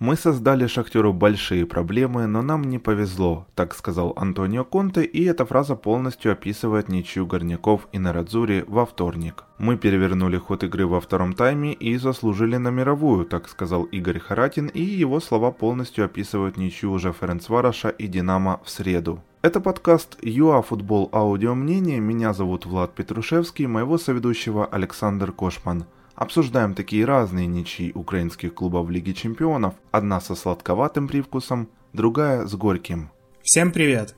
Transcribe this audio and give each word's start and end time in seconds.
Мы 0.00 0.16
создали 0.16 0.66
Шахтеру 0.66 1.12
большие 1.12 1.66
проблемы, 1.66 2.26
но 2.26 2.42
нам 2.42 2.64
не 2.64 2.80
повезло, 2.80 3.46
так 3.54 3.76
сказал 3.76 4.12
Антонио 4.16 4.64
Конте, 4.64 5.04
и 5.04 5.22
эта 5.24 5.46
фраза 5.46 5.76
полностью 5.76 6.32
описывает 6.32 6.88
ничью 6.88 7.26
Горняков 7.26 7.86
и 7.92 8.00
Нарадзури 8.00 8.64
во 8.66 8.86
вторник. 8.86 9.44
Мы 9.58 9.76
перевернули 9.76 10.36
ход 10.36 10.64
игры 10.64 10.84
во 10.88 11.00
втором 11.00 11.32
тайме 11.32 11.72
и 11.72 11.96
заслужили 11.96 12.56
на 12.56 12.70
мировую, 12.70 13.24
так 13.24 13.48
сказал 13.48 13.84
Игорь 13.84 14.18
Харатин, 14.18 14.66
и 14.66 14.82
его 14.82 15.20
слова 15.20 15.52
полностью 15.52 16.04
описывают 16.04 16.56
ничью 16.56 16.90
уже 16.90 17.12
Ференцвараша 17.12 17.90
и 17.90 18.08
Динамо 18.08 18.60
в 18.64 18.70
среду. 18.70 19.22
Это 19.42 19.60
подкаст 19.60 20.18
ЮА 20.22 20.62
Футбол 20.62 21.08
Аудио 21.12 21.54
Мнение. 21.54 22.00
Меня 22.00 22.32
зовут 22.32 22.66
Влад 22.66 22.96
Петрушевский, 22.96 23.66
моего 23.66 23.96
соведущего 23.96 24.66
Александр 24.66 25.30
Кошман. 25.30 25.84
Обсуждаем 26.14 26.74
такие 26.74 27.04
разные 27.04 27.48
ничьи 27.48 27.90
украинских 27.92 28.54
клубов 28.54 28.88
Лиги 28.88 29.12
Чемпионов, 29.12 29.74
одна 29.90 30.20
со 30.20 30.36
сладковатым 30.36 31.08
привкусом, 31.08 31.68
другая 31.92 32.46
с 32.46 32.54
горьким. 32.54 33.10
Всем 33.42 33.72
привет! 33.72 34.14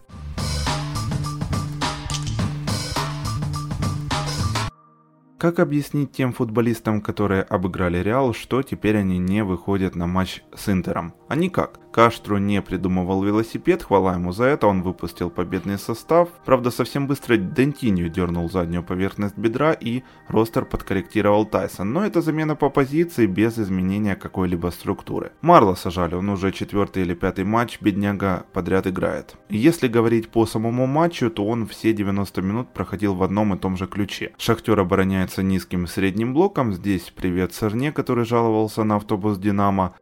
Как 5.39 5.59
объяснить 5.59 6.13
тем 6.13 6.33
футболистам, 6.33 7.01
которые 7.01 7.43
обыграли 7.43 7.99
Реал, 7.99 8.35
что 8.35 8.63
теперь 8.63 8.97
они 8.99 9.19
не 9.19 9.45
выходят 9.45 9.95
на 9.95 10.07
матч 10.07 10.43
с 10.55 10.69
Интером? 10.69 11.15
А 11.29 11.37
никак. 11.37 11.79
Каштру 11.97 12.37
не 12.37 12.61
придумывал 12.61 13.23
велосипед, 13.25 13.83
хвала 13.83 14.17
ему 14.17 14.31
за 14.31 14.45
это, 14.45 14.67
он 14.67 14.83
выпустил 14.83 15.31
победный 15.31 15.79
состав. 15.79 16.29
Правда, 16.45 16.71
совсем 16.71 17.07
быстро 17.07 17.39
Дентинью 17.39 18.11
дернул 18.11 18.51
заднюю 18.51 18.83
поверхность 18.83 19.39
бедра 19.39 19.73
и 19.73 20.03
ростер 20.29 20.67
подкорректировал 20.67 21.47
Тайсон. 21.47 21.95
Но 21.95 22.05
это 22.05 22.21
замена 22.21 22.55
по 22.55 22.69
позиции 22.69 23.25
без 23.25 23.59
изменения 23.59 24.15
какой-либо 24.15 24.69
структуры. 24.69 25.33
Марла 25.41 25.75
сажали, 25.75 26.15
он 26.15 26.29
уже 26.29 26.53
четвертый 26.53 27.03
или 27.03 27.15
пятый 27.15 27.45
матч, 27.45 27.81
бедняга 27.81 28.45
подряд 28.53 28.87
играет. 28.87 29.35
Если 29.49 29.89
говорить 29.89 30.29
по 30.29 30.45
самому 30.45 30.87
матчу, 30.87 31.31
то 31.31 31.47
он 31.47 31.67
все 31.67 31.95
90 31.95 32.43
минут 32.43 32.75
проходил 32.75 33.15
в 33.15 33.23
одном 33.23 33.55
и 33.55 33.59
том 33.59 33.79
же 33.79 33.87
ключе. 33.87 34.35
Шахтер 34.37 34.79
обороняется 34.79 35.43
низким 35.43 35.87
средним 35.87 36.35
блоком, 36.35 36.75
здесь 36.75 37.11
привет 37.17 37.55
Сырне, 37.55 37.91
который 37.91 38.27
жаловался 38.27 38.85
на 38.85 38.97
автобус 38.97 39.39
Динамо. 39.39 39.95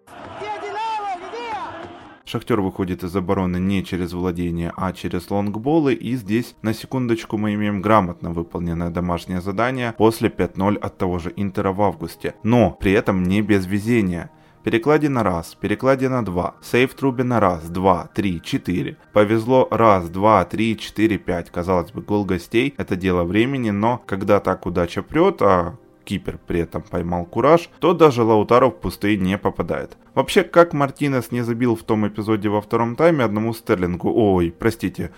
Шахтер 2.35 2.61
выходит 2.61 3.05
из 3.05 3.15
обороны 3.15 3.59
не 3.59 3.85
через 3.85 4.13
владение, 4.13 4.73
а 4.77 4.93
через 4.93 5.31
лонгболы. 5.31 5.95
И 5.95 6.17
здесь, 6.17 6.57
на 6.63 6.75
секундочку, 6.75 7.39
мы 7.39 7.55
имеем 7.55 7.81
грамотно 7.81 8.33
выполненное 8.33 8.91
домашнее 8.91 9.41
задание 9.41 9.95
после 9.97 10.31
5-0 10.31 10.77
от 10.79 10.99
того 10.99 11.21
же 11.21 11.33
Интера 11.37 11.71
в 11.71 11.81
августе. 11.81 12.35
Но 12.43 12.73
при 12.73 12.91
этом 12.91 13.23
не 13.23 13.41
без 13.41 13.67
везения. 13.67 14.33
Перекладе 14.65 15.09
на 15.09 15.23
раз, 15.23 15.55
перекладе 15.55 16.09
на 16.09 16.25
два, 16.25 16.57
сейф 16.61 16.95
трубе 16.95 17.23
на 17.23 17.39
раз, 17.39 17.69
два, 17.69 18.11
три, 18.13 18.43
четыре. 18.43 18.97
Повезло 19.13 19.69
раз, 19.71 20.09
два, 20.09 20.45
три, 20.45 20.77
четыре, 20.77 21.19
пять. 21.19 21.53
Казалось 21.53 21.93
бы, 21.93 22.03
гол 22.03 22.25
гостей 22.25 22.75
это 22.79 22.97
дело 22.97 23.23
времени, 23.23 23.71
но 23.71 24.03
когда 24.07 24.41
так 24.41 24.67
удача 24.67 25.05
прет, 25.05 25.41
а 25.41 25.77
Кипер 26.05 26.39
при 26.47 26.61
этом 26.61 26.83
поймал 26.83 27.25
кураж, 27.25 27.71
то 27.81 27.95
даже 27.95 28.23
Лаутаров 28.23 28.75
в 28.75 28.81
пустые 28.81 29.17
не 29.17 29.39
попадает. 29.39 29.97
Вообще, 30.15 30.45
как 30.45 30.73
Мартинес 30.73 31.31
не 31.31 31.43
забил 31.43 31.77
в 31.77 31.83
том 31.83 32.07
эпизоде 32.07 32.49
во 32.49 32.61
втором 32.61 32.97
тайме 32.97 33.25
одному 33.25 33.53
Стерлингу, 33.53 34.13
ой, 34.15 34.55
простите, 34.57 35.11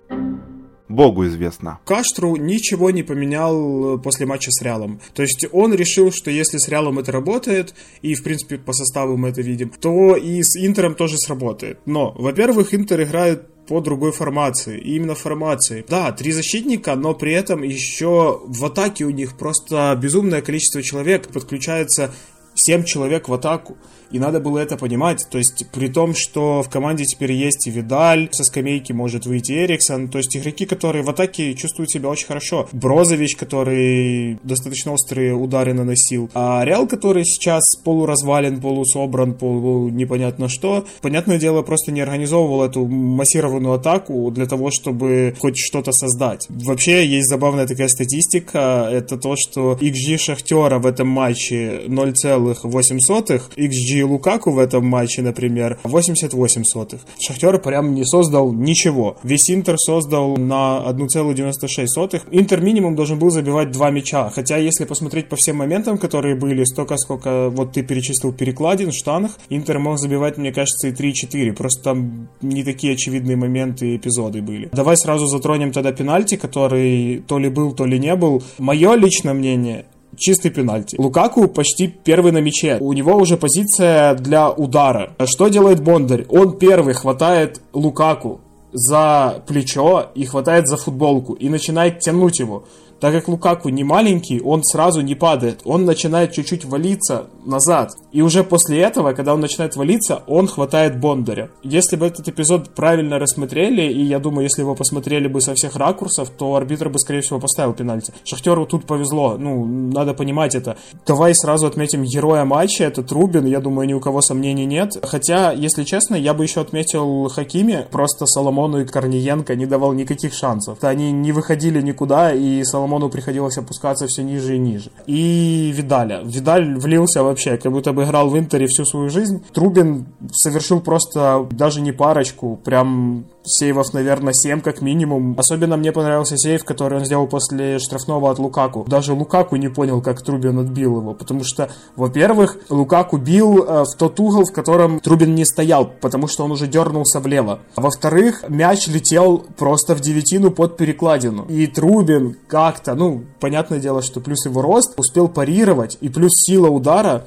Богу 0.89 1.27
известно. 1.27 1.81
Каштру 1.85 2.37
ничего 2.37 2.91
не 2.91 3.03
поменял 3.03 3.97
э, 3.97 3.99
после 3.99 4.25
матча 4.27 4.51
с 4.51 4.63
Реалом. 4.63 5.01
То 5.15 5.23
есть 5.23 5.47
он 5.53 5.75
решил, 5.75 6.13
что 6.13 6.31
если 6.31 6.59
с 6.59 6.69
Реалом 6.69 6.99
это 6.99 7.11
работает, 7.13 7.75
и 8.03 8.15
в 8.15 8.23
принципе 8.23 8.57
по 8.59 8.73
составу 8.73 9.17
мы 9.17 9.31
это 9.31 9.43
видим, 9.43 9.71
то 9.71 10.17
и 10.17 10.43
с 10.43 10.57
Интером 10.57 10.95
тоже 10.95 11.19
сработает. 11.19 11.81
Но, 11.87 12.13
во-первых, 12.13 12.73
Интер 12.73 13.03
играет 13.03 13.49
по 13.67 13.81
другой 13.81 14.13
формации. 14.13 14.79
И 14.79 14.97
именно 14.97 15.15
формации. 15.15 15.85
Да, 15.89 16.13
три 16.13 16.33
защитника, 16.33 16.95
но 16.95 17.15
при 17.15 17.33
этом 17.33 17.63
еще 17.63 18.41
в 18.45 18.65
атаке 18.65 19.05
у 19.05 19.11
них 19.11 19.37
просто 19.37 19.99
безумное 20.01 20.43
количество 20.43 20.83
человек. 20.83 21.29
Подключается 21.29 22.13
7 22.55 22.85
человек 22.85 23.29
в 23.29 23.35
атаку. 23.35 23.77
И 24.11 24.19
надо 24.19 24.41
было 24.41 24.59
это 24.59 24.77
понимать. 24.77 25.27
То 25.31 25.39
есть, 25.39 25.67
при 25.73 25.89
том, 25.89 26.15
что 26.15 26.63
в 26.63 26.69
команде 26.69 27.05
теперь 27.05 27.33
есть 27.33 27.67
и 27.67 27.71
Видаль, 27.71 28.29
со 28.33 28.45
скамейки 28.45 28.93
может 28.93 29.27
выйти 29.27 29.53
Эриксон. 29.53 30.09
То 30.09 30.19
есть, 30.19 30.37
игроки, 30.37 30.67
которые 30.67 31.03
в 31.03 31.11
атаке 31.11 31.55
чувствуют 31.55 31.91
себя 31.91 32.09
очень 32.09 32.27
хорошо. 32.27 32.69
Брозович, 32.73 33.37
который 33.37 34.39
достаточно 34.43 34.93
острые 34.93 35.35
удары 35.35 35.75
наносил. 35.75 36.31
А 36.35 36.65
Реал, 36.65 36.87
который 36.87 37.25
сейчас 37.25 37.77
полуразвален, 37.77 38.61
полусобран, 38.61 39.35
полу 39.35 39.89
непонятно 39.89 40.49
что. 40.49 40.87
Понятное 41.03 41.39
дело, 41.39 41.63
просто 41.63 41.93
не 41.93 42.01
организовывал 42.01 42.65
эту 42.65 42.87
массированную 42.87 43.75
атаку 43.75 44.31
для 44.31 44.47
того, 44.47 44.71
чтобы 44.71 45.35
хоть 45.39 45.59
что-то 45.59 45.93
создать. 45.93 46.47
Вообще, 46.49 47.07
есть 47.07 47.29
забавная 47.29 47.67
такая 47.67 47.89
статистика. 47.89 48.89
Это 48.91 49.17
то, 49.17 49.35
что 49.37 49.79
XG 49.81 50.19
Шахтера 50.19 50.79
в 50.79 50.87
этом 50.87 51.09
матче 51.09 51.83
0,8, 51.87 53.43
XG 53.57 53.96
XG 53.97 54.05
Лукаку 54.05 54.51
в 54.51 54.59
этом 54.59 54.87
матче, 54.87 55.23
например, 55.23 55.79
88 55.85 56.65
сотых. 56.65 57.01
Шахтер 57.19 57.59
прям 57.59 57.95
не 57.95 58.05
создал 58.05 58.53
ничего. 58.53 59.17
Весь 59.23 59.51
Интер 59.51 59.79
создал 59.79 60.37
на 60.37 60.83
1,96 60.87 61.87
сотых. 61.87 62.23
Интер 62.31 62.61
минимум 62.61 62.95
должен 62.95 63.19
был 63.19 63.31
забивать 63.31 63.71
два 63.71 63.91
мяча. 63.91 64.31
Хотя, 64.31 64.57
если 64.57 64.85
посмотреть 64.85 65.29
по 65.29 65.37
всем 65.37 65.57
моментам, 65.57 65.99
которые 65.99 66.37
были, 66.37 66.65
столько, 66.65 66.97
сколько 66.97 67.51
вот 67.51 67.73
ты 67.73 67.83
перечислил 67.83 68.33
перекладин, 68.33 68.93
штанах, 68.93 69.33
Интер 69.49 69.79
мог 69.79 69.99
забивать, 69.99 70.39
мне 70.39 70.53
кажется, 70.53 70.89
и 70.89 70.93
3-4. 70.93 71.53
Просто 71.53 71.83
там 71.83 72.29
не 72.43 72.65
такие 72.65 72.95
очевидные 72.95 73.37
моменты 73.37 73.95
и 73.95 73.97
эпизоды 73.97 74.43
были. 74.43 74.69
Давай 74.73 74.97
сразу 74.97 75.27
затронем 75.27 75.73
тогда 75.73 75.93
пенальти, 75.93 76.37
который 76.37 77.23
то 77.27 77.39
ли 77.39 77.49
был, 77.49 77.73
то 77.73 77.85
ли 77.87 77.99
не 77.99 78.15
был. 78.17 78.43
Мое 78.59 78.95
личное 78.95 79.35
мнение, 79.35 79.87
чистый 80.17 80.51
пенальти. 80.51 80.97
Лукаку 80.99 81.49
почти 81.49 81.89
первый 81.89 82.33
на 82.33 82.39
мяче. 82.39 82.79
У 82.81 82.93
него 82.93 83.17
уже 83.17 83.37
позиция 83.37 84.15
для 84.15 84.51
удара. 84.51 85.15
Что 85.25 85.49
делает 85.49 85.83
Бондарь? 85.83 86.27
Он 86.29 86.59
первый 86.59 86.95
хватает 86.95 87.61
Лукаку 87.73 88.41
за 88.73 89.43
плечо 89.47 90.11
и 90.15 90.25
хватает 90.25 90.69
за 90.69 90.77
футболку 90.77 91.33
и 91.33 91.49
начинает 91.49 92.01
тянуть 92.01 92.41
его. 92.41 92.65
Так 93.01 93.13
как 93.13 93.29
Лукаку 93.29 93.69
не 93.69 93.85
маленький, 93.85 94.41
он 94.41 94.65
сразу 94.65 95.01
не 95.03 95.15
падает. 95.15 95.61
Он 95.65 95.85
начинает 95.85 96.33
чуть-чуть 96.33 96.65
валиться 96.65 97.27
назад. 97.45 97.93
И 98.13 98.23
уже 98.23 98.43
после 98.43 98.81
этого, 98.81 99.13
когда 99.13 99.35
он 99.35 99.41
начинает 99.41 99.77
валиться, 99.77 100.23
он 100.27 100.47
хватает 100.47 100.99
Бондаря. 100.99 101.51
Если 101.63 101.97
бы 101.97 102.07
этот 102.07 102.29
эпизод 102.29 102.75
правильно 102.75 103.19
рассмотрели, 103.19 103.83
и 103.83 104.03
я 104.03 104.19
думаю, 104.19 104.45
если 104.45 104.63
его 104.63 104.75
посмотрели 104.75 105.29
бы 105.29 105.41
со 105.41 105.55
всех 105.55 105.77
ракурсов, 105.77 106.31
то 106.31 106.55
арбитр 106.55 106.89
бы, 106.89 106.99
скорее 106.99 107.21
всего, 107.21 107.39
поставил 107.39 107.75
пенальти. 107.75 108.13
Шахтеру 108.25 108.67
тут 108.67 108.87
повезло. 108.87 109.37
Ну, 109.39 109.65
надо 109.67 110.15
понимать 110.15 110.55
это. 110.55 110.77
Давай 111.07 111.35
сразу 111.35 111.67
отметим 111.67 112.05
героя 112.05 112.45
матча. 112.45 112.85
Это 112.85 113.03
Трубин. 113.03 113.45
Я 113.45 113.61
думаю, 113.61 113.87
ни 113.87 113.93
у 113.93 114.01
кого 114.01 114.23
сомнений 114.23 114.65
нет. 114.65 114.97
Хотя, 115.03 115.53
если 115.53 115.85
честно, 115.85 116.15
я 116.15 116.33
бы 116.33 116.45
еще 116.45 116.63
отметил 116.63 117.29
Хакими. 117.29 117.87
Просто 117.91 118.27
Соломону 118.27 118.81
и 118.81 118.87
Корниенко 118.87 119.55
не 119.55 119.67
давал 119.67 119.93
никаких 119.93 120.33
шансов. 120.33 120.83
Они 120.83 121.13
не 121.13 121.33
выходили 121.33 121.83
никуда, 121.83 122.33
и 122.33 122.65
Соломон 122.65 122.86
Соломону 122.87 123.09
приходилось 123.09 123.59
опускаться 123.59 124.07
все 124.07 124.23
ниже 124.23 124.55
и 124.55 124.59
ниже. 124.59 124.91
И 125.07 125.73
Видаля. 125.75 126.21
Видаль 126.25 126.77
влился 126.79 127.23
вообще, 127.23 127.57
как 127.57 127.73
будто 127.73 127.93
бы 127.93 128.05
играл 128.05 128.29
в 128.29 128.39
Интере 128.39 128.67
всю 128.67 128.85
свою 128.85 129.11
жизнь. 129.11 129.43
Трубин 129.53 130.07
совершил 130.33 130.81
просто 130.81 131.47
даже 131.51 131.81
не 131.81 131.93
парочку, 131.93 132.59
прям 132.65 133.25
сейвов, 133.47 133.93
наверное, 133.93 134.33
7 134.33 134.61
как 134.61 134.81
минимум. 134.81 135.35
Особенно 135.39 135.77
мне 135.77 135.93
понравился 135.93 136.37
сейв, 136.37 136.65
который 136.65 136.99
он 136.99 137.05
сделал 137.05 137.27
после 137.27 137.79
штрафного 137.79 138.31
от 138.31 138.39
Лукаку. 138.39 138.85
Даже 138.89 139.13
Лукаку 139.13 139.57
не 139.57 139.69
понял, 139.69 140.03
как 140.03 140.23
Трубин 140.23 140.59
отбил 140.59 140.99
его, 140.99 141.15
потому 141.15 141.45
что, 141.45 141.71
во-первых, 141.97 142.59
Лукаку 142.69 143.17
бил 143.17 143.65
э, 143.65 143.85
в 143.85 143.95
тот 143.97 144.19
угол, 144.21 144.45
в 144.45 144.53
котором 144.53 145.01
Трубин 145.01 145.35
не 145.35 145.45
стоял, 145.45 145.87
потому 145.87 146.27
что 146.27 146.45
он 146.45 146.53
уже 146.53 146.67
дернулся 146.67 147.21
влево. 147.21 147.61
А 147.75 147.81
во-вторых, 147.81 148.45
мяч 148.49 148.87
летел 148.89 149.45
просто 149.57 149.95
в 149.95 150.01
девятину 150.01 150.51
под 150.51 150.77
перекладину. 150.77 151.45
И 151.49 151.67
Трубин 151.67 152.37
как-то, 152.49 152.95
ну, 152.95 153.25
понятное 153.41 153.79
дело, 153.79 154.03
что 154.03 154.21
плюс 154.21 154.45
его 154.47 154.63
рост, 154.63 154.99
успел 154.99 155.29
парировать, 155.29 155.99
и 156.01 156.09
плюс 156.09 156.35
сила 156.37 156.69
удара 156.69 157.27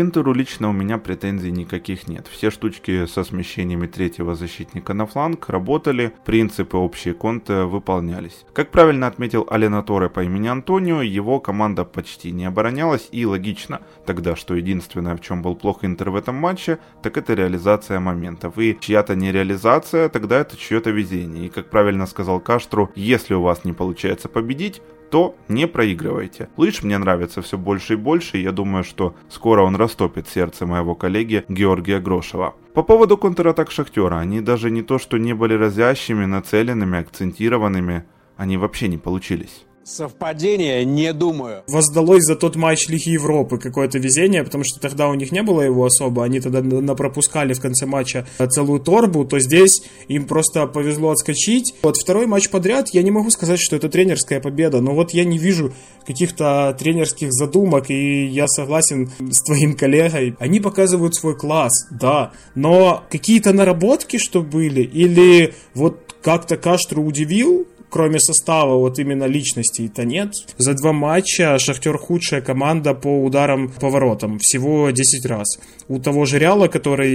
Интеру 0.00 0.32
лично 0.32 0.68
у 0.68 0.72
меня 0.72 0.96
претензий 0.96 1.50
никаких 1.50 2.06
нет. 2.06 2.28
Все 2.30 2.50
штучки 2.50 3.06
со 3.06 3.24
смещениями 3.24 3.88
третьего 3.88 4.36
защитника 4.36 4.94
на 4.94 5.06
фланг 5.06 5.48
работали, 5.48 6.12
принципы 6.24 6.76
общие 6.76 7.14
конты 7.14 7.64
выполнялись. 7.64 8.44
Как 8.52 8.70
правильно 8.70 9.08
отметил 9.08 9.44
Алена 9.50 9.82
Торе 9.82 10.08
по 10.08 10.22
имени 10.22 10.46
Антонио, 10.46 11.02
его 11.02 11.40
команда 11.40 11.84
почти 11.84 12.30
не 12.30 12.44
оборонялась 12.44 13.08
и 13.10 13.26
логично 13.26 13.80
тогда, 14.06 14.36
что 14.36 14.54
единственное, 14.54 15.16
в 15.16 15.20
чем 15.20 15.42
был 15.42 15.56
плох 15.56 15.84
Интер 15.84 16.10
в 16.10 16.16
этом 16.16 16.36
матче, 16.36 16.78
так 17.02 17.16
это 17.16 17.34
реализация 17.34 17.98
моментов. 17.98 18.56
И 18.56 18.78
чья-то 18.80 19.16
нереализация, 19.16 20.08
тогда 20.08 20.38
это 20.38 20.56
чье-то 20.56 20.90
везение. 20.90 21.46
И 21.46 21.48
как 21.48 21.70
правильно 21.70 22.06
сказал 22.06 22.38
Каштру, 22.38 22.92
если 22.94 23.34
у 23.34 23.42
вас 23.42 23.64
не 23.64 23.72
получается 23.72 24.28
победить, 24.28 24.80
то 25.10 25.36
не 25.48 25.66
проигрывайте. 25.66 26.48
Лыж 26.56 26.82
мне 26.82 26.98
нравится 26.98 27.42
все 27.42 27.56
больше 27.56 27.94
и 27.94 27.96
больше, 27.96 28.38
и 28.38 28.42
я 28.42 28.52
думаю, 28.52 28.84
что 28.84 29.14
скоро 29.28 29.62
он 29.62 29.76
растопит 29.76 30.28
сердце 30.28 30.66
моего 30.66 30.94
коллеги 30.94 31.44
Георгия 31.48 32.00
Грошева. 32.00 32.54
По 32.74 32.82
поводу 32.82 33.16
контратак 33.16 33.70
Шахтера, 33.70 34.18
они 34.18 34.40
даже 34.40 34.70
не 34.70 34.82
то, 34.82 34.98
что 34.98 35.18
не 35.18 35.34
были 35.34 35.54
разящими, 35.54 36.24
нацеленными, 36.24 36.98
акцентированными, 36.98 38.04
они 38.36 38.56
вообще 38.56 38.88
не 38.88 38.98
получились. 38.98 39.64
Совпадение, 39.88 40.84
не 40.84 41.14
думаю. 41.14 41.62
Воздалось 41.66 42.24
за 42.24 42.36
тот 42.36 42.56
матч 42.56 42.88
Лиги 42.88 43.08
Европы 43.08 43.56
какое-то 43.56 43.98
везение, 43.98 44.44
потому 44.44 44.62
что 44.62 44.78
тогда 44.80 45.08
у 45.08 45.14
них 45.14 45.32
не 45.32 45.42
было 45.42 45.62
его 45.62 45.86
особо, 45.86 46.24
они 46.24 46.40
тогда 46.40 46.60
напропускали 46.60 47.54
в 47.54 47.60
конце 47.62 47.86
матча 47.86 48.26
целую 48.50 48.80
торбу, 48.80 49.24
то 49.24 49.38
здесь 49.38 49.82
им 50.08 50.26
просто 50.26 50.66
повезло 50.66 51.12
отскочить. 51.12 51.74
Вот 51.82 51.96
второй 51.96 52.26
матч 52.26 52.50
подряд, 52.50 52.90
я 52.92 53.02
не 53.02 53.10
могу 53.10 53.30
сказать, 53.30 53.60
что 53.60 53.76
это 53.76 53.88
тренерская 53.88 54.40
победа, 54.40 54.82
но 54.82 54.94
вот 54.94 55.12
я 55.12 55.24
не 55.24 55.38
вижу 55.38 55.72
каких-то 56.06 56.76
тренерских 56.78 57.32
задумок, 57.32 57.88
и 57.88 58.26
я 58.26 58.46
согласен 58.46 59.10
с 59.30 59.42
твоим 59.42 59.74
коллегой. 59.74 60.36
Они 60.38 60.60
показывают 60.60 61.14
свой 61.14 61.34
класс, 61.34 61.86
да, 61.90 62.32
но 62.54 63.04
какие-то 63.08 63.54
наработки, 63.54 64.18
что 64.18 64.42
были, 64.42 64.82
или 64.82 65.54
вот 65.74 66.14
как-то 66.20 66.58
Каштру 66.58 67.02
удивил, 67.02 67.66
кроме 67.90 68.20
состава, 68.20 68.76
вот 68.76 68.98
именно 68.98 69.24
личностей-то 69.24 70.04
нет. 70.04 70.34
За 70.56 70.74
два 70.74 70.92
матча 70.92 71.58
Шахтер 71.58 71.98
худшая 71.98 72.40
команда 72.40 72.94
по 72.94 73.24
ударам 73.24 73.68
по 73.68 73.88
воротам. 73.88 74.38
Всего 74.38 74.90
10 74.90 75.26
раз. 75.26 75.58
У 75.88 75.98
того 75.98 76.24
же 76.24 76.38
Реала, 76.38 76.68
который 76.68 77.10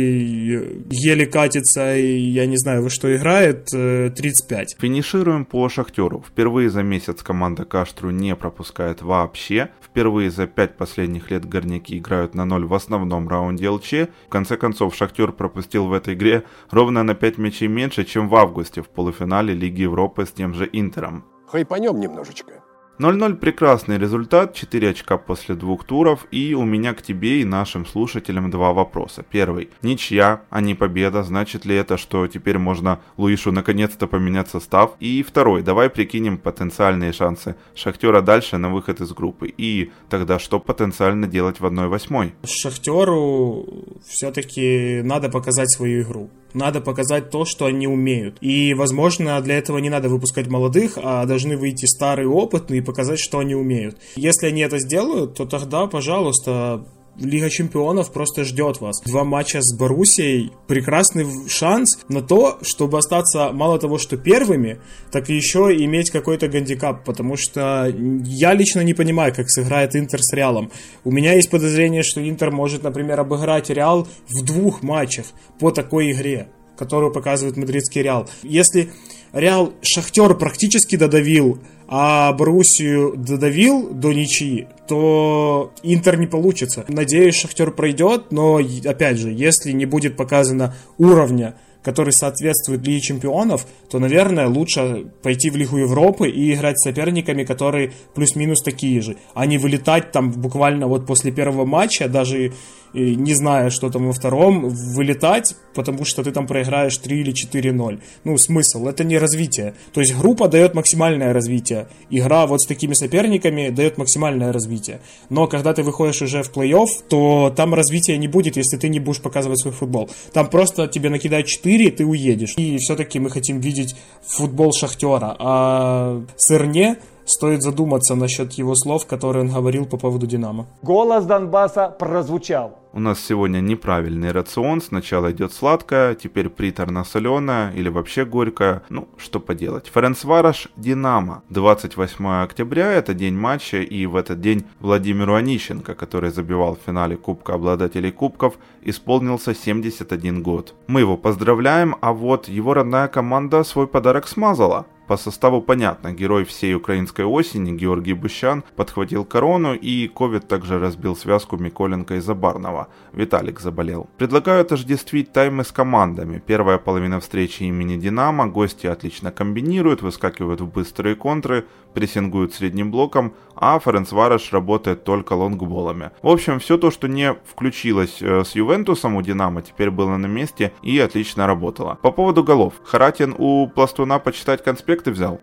еле 0.89 1.25
катится 1.25 1.95
и 1.95 2.15
я 2.15 2.45
не 2.45 2.57
знаю, 2.57 2.83
во 2.83 2.89
что 2.89 3.15
играет, 3.15 3.65
35. 3.67 4.73
Э, 4.73 4.81
Финишируем 4.81 5.45
по 5.45 5.69
Шахтеру. 5.69 6.23
Впервые 6.27 6.69
за 6.69 6.83
месяц 6.83 7.21
команда 7.21 7.65
Каштру 7.65 8.11
не 8.11 8.35
пропускает 8.35 9.01
вообще. 9.01 9.69
Впервые 9.93 10.31
за 10.31 10.47
пять 10.47 10.75
последних 10.75 11.29
лет 11.29 11.45
горняки 11.45 11.99
играют 11.99 12.33
на 12.33 12.45
ноль 12.45 12.65
в 12.65 12.73
основном 12.73 13.29
раунде 13.29 13.69
ЛЧ. 13.69 13.93
В 14.25 14.29
конце 14.29 14.57
концов, 14.57 14.95
Шахтер 14.95 15.31
пропустил 15.31 15.85
в 15.85 15.93
этой 15.93 16.15
игре 16.15 16.45
ровно 16.71 17.03
на 17.03 17.13
5 17.13 17.37
мячей 17.37 17.67
меньше, 17.67 18.03
чем 18.03 18.27
в 18.27 18.35
августе 18.35 18.81
в 18.81 18.89
полуфинале 18.89 19.53
Лиги 19.53 19.81
Европы 19.81 20.25
с 20.25 20.31
тем 20.31 20.55
же 20.55 20.67
Интером. 20.73 21.25
Хайпанем 21.45 21.99
немножечко. 21.99 22.63
0-0 22.99 23.37
прекрасный 23.37 23.97
результат, 23.97 24.53
4 24.53 24.89
очка 24.89 25.17
после 25.17 25.55
двух 25.55 25.83
туров, 25.83 26.27
и 26.29 26.53
у 26.53 26.63
меня 26.63 26.93
к 26.93 27.01
тебе 27.01 27.41
и 27.41 27.45
нашим 27.45 27.87
слушателям 27.87 28.51
два 28.51 28.71
вопроса. 28.71 29.25
Первый. 29.29 29.69
Ничья, 29.81 30.43
а 30.51 30.61
не 30.61 30.75
победа, 30.75 31.23
значит 31.23 31.65
ли 31.65 31.75
это, 31.75 31.97
что 31.97 32.27
теперь 32.27 32.59
можно 32.59 32.99
Луишу 33.17 33.51
наконец-то 33.51 34.05
поменять 34.05 34.49
состав? 34.49 34.91
И 34.99 35.23
второй. 35.23 35.63
Давай 35.63 35.89
прикинем 35.89 36.37
потенциальные 36.37 37.13
шансы 37.13 37.55
Шахтера 37.73 38.21
дальше 38.21 38.57
на 38.57 38.69
выход 38.69 39.01
из 39.01 39.11
группы. 39.11 39.51
И 39.57 39.91
тогда 40.09 40.37
что 40.37 40.59
потенциально 40.59 41.27
делать 41.27 41.59
в 41.59 41.65
1-8? 41.65 42.31
Шахтеру 42.45 43.65
все-таки 44.07 45.01
надо 45.03 45.29
показать 45.29 45.71
свою 45.71 46.03
игру. 46.03 46.29
Надо 46.53 46.81
показать 46.81 47.29
то, 47.29 47.45
что 47.45 47.65
они 47.65 47.87
умеют. 47.87 48.37
И, 48.41 48.73
возможно, 48.73 49.41
для 49.41 49.57
этого 49.57 49.79
не 49.79 49.89
надо 49.89 50.09
выпускать 50.09 50.47
молодых, 50.47 50.97
а 51.01 51.25
должны 51.25 51.57
выйти 51.57 51.85
старые, 51.85 52.27
опытные 52.27 52.79
и 52.79 52.83
показать, 52.83 53.19
что 53.19 53.39
они 53.39 53.55
умеют. 53.55 53.97
Если 54.15 54.47
они 54.47 54.61
это 54.61 54.79
сделают, 54.79 55.35
то 55.35 55.45
тогда, 55.45 55.87
пожалуйста, 55.87 56.85
Лига 57.19 57.49
чемпионов 57.49 58.11
просто 58.11 58.43
ждет 58.43 58.81
вас. 58.81 59.01
Два 59.01 59.23
матча 59.23 59.61
с 59.61 59.71
Боруссией. 59.77 60.51
Прекрасный 60.67 61.47
шанс 61.47 61.99
на 62.09 62.23
то, 62.23 62.57
чтобы 62.63 62.97
остаться 62.97 63.51
мало 63.51 63.77
того, 63.77 63.99
что 63.99 64.17
первыми, 64.17 64.79
так 65.11 65.29
и 65.29 65.35
еще 65.35 65.75
иметь 65.85 66.09
какой-то 66.09 66.47
гандикап, 66.47 67.03
потому 67.05 67.37
что 67.37 67.93
я 68.25 68.53
лично 68.53 68.81
не 68.81 68.95
понимаю, 68.95 69.33
как 69.33 69.49
сыграет 69.49 69.95
Интер 69.95 70.23
с 70.23 70.33
Реалом. 70.33 70.71
У 71.03 71.11
меня 71.11 71.33
есть 71.33 71.51
подозрение, 71.51 72.01
что 72.01 72.27
Интер 72.27 72.49
может, 72.49 72.81
например, 72.81 73.19
обыграть 73.19 73.69
Реал 73.69 74.07
в 74.27 74.43
двух 74.43 74.81
матчах 74.81 75.27
по 75.59 75.69
такой 75.69 76.11
игре, 76.11 76.49
которую 76.77 77.11
показывает 77.11 77.57
мадридский 77.57 78.01
Реал. 78.01 78.27
Если 78.41 78.91
Реал 79.33 79.73
Шахтер 79.81 80.35
практически 80.35 80.95
додавил, 80.95 81.57
а 81.87 82.31
Боруссию 82.33 83.15
додавил 83.17 83.89
до 83.89 84.13
ничьи, 84.13 84.67
то 84.87 85.71
Интер 85.81 86.19
не 86.19 86.27
получится. 86.27 86.85
Надеюсь, 86.87 87.35
Шахтер 87.35 87.71
пройдет, 87.71 88.31
но, 88.31 88.59
опять 88.85 89.17
же, 89.17 89.31
если 89.31 89.71
не 89.71 89.85
будет 89.85 90.15
показано 90.15 90.75
уровня 90.97 91.55
который 91.83 92.13
соответствует 92.13 92.87
Лиге 92.87 93.01
Чемпионов, 93.01 93.67
то, 93.89 93.99
наверное, 93.99 94.47
лучше 94.47 95.07
пойти 95.21 95.49
в 95.49 95.57
Лигу 95.57 95.77
Европы 95.77 96.29
и 96.29 96.53
играть 96.53 96.79
с 96.79 96.83
соперниками, 96.83 97.43
которые 97.43 97.91
плюс-минус 98.15 98.61
такие 98.61 99.01
же, 99.01 99.17
а 99.33 99.45
не 99.45 99.57
вылетать 99.57 100.11
там 100.11 100.31
буквально 100.31 100.87
вот 100.87 101.05
после 101.05 101.31
первого 101.31 101.65
матча, 101.65 102.07
даже 102.07 102.53
не 102.93 103.33
зная, 103.33 103.69
что 103.69 103.89
там 103.89 104.07
во 104.07 104.13
втором, 104.13 104.69
вылетать, 104.69 105.55
потому 105.73 106.05
что 106.05 106.23
ты 106.23 106.31
там 106.31 106.47
проиграешь 106.47 106.97
3 106.97 107.19
или 107.21 107.33
4-0. 107.33 108.01
Ну, 108.23 108.37
смысл, 108.37 108.87
это 108.87 109.03
не 109.03 109.17
развитие. 109.17 109.73
То 109.93 110.01
есть 110.01 110.15
группа 110.15 110.47
дает 110.47 110.75
максимальное 110.75 111.33
развитие. 111.33 111.87
Игра 112.09 112.45
вот 112.45 112.61
с 112.61 112.65
такими 112.65 112.93
соперниками 112.93 113.69
дает 113.69 113.97
максимальное 113.97 114.53
развитие. 114.53 114.99
Но 115.29 115.47
когда 115.47 115.73
ты 115.73 115.83
выходишь 115.83 116.21
уже 116.21 116.43
в 116.43 116.51
плей-офф, 116.55 116.87
то 117.09 117.53
там 117.55 117.73
развития 117.73 118.17
не 118.17 118.27
будет, 118.27 118.57
если 118.57 118.77
ты 118.77 118.89
не 118.89 118.99
будешь 118.99 119.21
показывать 119.21 119.59
свой 119.59 119.73
футбол. 119.73 120.09
Там 120.31 120.49
просто 120.49 120.87
тебе 120.87 121.09
накидают 121.09 121.47
4, 121.47 121.85
и 121.85 121.91
ты 121.91 122.05
уедешь. 122.05 122.53
И 122.57 122.77
все-таки 122.77 123.19
мы 123.19 123.29
хотим 123.29 123.59
видеть 123.59 123.95
футбол 124.25 124.71
Шахтера. 124.73 125.35
А 125.39 126.21
Сырне 126.35 126.97
стоит 127.25 127.63
задуматься 127.63 128.15
насчет 128.15 128.53
его 128.53 128.75
слов, 128.75 129.05
которые 129.05 129.45
он 129.45 129.49
говорил 129.49 129.85
по 129.85 129.97
поводу 129.97 130.27
Динамо. 130.27 130.67
Голос 130.81 131.25
Донбасса 131.25 131.87
прозвучал. 131.87 132.82
У 132.95 132.99
нас 132.99 133.19
сегодня 133.19 133.59
неправильный 133.59 134.31
рацион. 134.31 134.79
Сначала 134.79 135.31
идет 135.31 135.51
сладкое, 135.51 136.13
теперь 136.13 136.47
приторно-соленое 136.49 137.73
или 137.73 137.89
вообще 137.89 138.23
горькое. 138.23 138.83
Ну, 138.89 139.07
что 139.17 139.39
поделать. 139.39 139.87
Ференцвараш 139.91 140.67
Динамо. 140.77 141.41
28 141.49 142.43
октября 142.43 142.91
это 142.91 143.15
день 143.15 143.33
матча 143.33 143.77
и 143.77 144.05
в 144.05 144.15
этот 144.15 144.41
день 144.41 144.65
Владимиру 144.79 145.33
Онищенко, 145.33 145.95
который 145.95 146.29
забивал 146.29 146.75
в 146.75 146.85
финале 146.85 147.17
Кубка 147.17 147.55
обладателей 147.55 148.11
кубков, 148.11 148.59
исполнился 148.83 149.55
71 149.55 150.43
год. 150.43 150.75
Мы 150.85 150.99
его 150.99 151.17
поздравляем, 151.17 151.95
а 151.99 152.13
вот 152.13 152.47
его 152.47 152.75
родная 152.75 153.07
команда 153.07 153.63
свой 153.63 153.87
подарок 153.87 154.27
смазала. 154.27 154.85
По 155.07 155.17
составу 155.17 155.61
понятно, 155.61 156.13
герой 156.13 156.45
всей 156.45 156.75
украинской 156.75 157.25
осени 157.25 157.71
Георгий 157.71 158.13
Бущан 158.13 158.63
подхватил 158.75 159.25
корону 159.25 159.73
и 159.73 160.07
ковид 160.07 160.47
также 160.47 160.79
разбил 160.79 161.15
связку 161.15 161.57
Миколенко 161.57 162.15
и 162.15 162.19
Забарного. 162.19 162.87
Виталик 163.11 163.59
заболел. 163.59 164.09
Предлагаю 164.17 164.61
отождествить 164.61 165.33
таймы 165.33 165.65
с 165.65 165.71
командами. 165.71 166.41
Первая 166.45 166.77
половина 166.77 167.19
встречи 167.19 167.63
имени 167.63 167.97
Динамо, 167.97 168.47
гости 168.47 168.87
отлично 168.87 169.31
комбинируют, 169.31 170.01
выскакивают 170.01 170.61
в 170.61 170.71
быстрые 170.71 171.15
контры, 171.15 171.65
прессингуют 171.93 172.53
средним 172.53 172.89
блоком, 172.89 173.33
а 173.55 173.79
Ференцвареш 173.79 174.51
работает 174.51 175.03
только 175.03 175.33
лонгболами. 175.33 176.11
В 176.21 176.29
общем, 176.29 176.59
все 176.59 176.77
то, 176.77 176.91
что 176.91 177.07
не 177.07 177.35
включилось 177.45 178.21
э, 178.21 178.43
с 178.43 178.55
Ювентусом 178.55 179.15
у 179.15 179.21
Динамо, 179.21 179.61
теперь 179.61 179.91
было 179.91 180.17
на 180.17 180.27
месте 180.27 180.71
и 180.81 180.97
отлично 180.99 181.45
работало. 181.45 181.99
По 182.01 182.11
поводу 182.11 182.43
голов. 182.43 182.73
Харатин 182.83 183.35
у 183.37 183.67
Пластуна 183.67 184.19
почитать 184.19 184.63
конспекты 184.93 185.11
взял. 185.11 185.41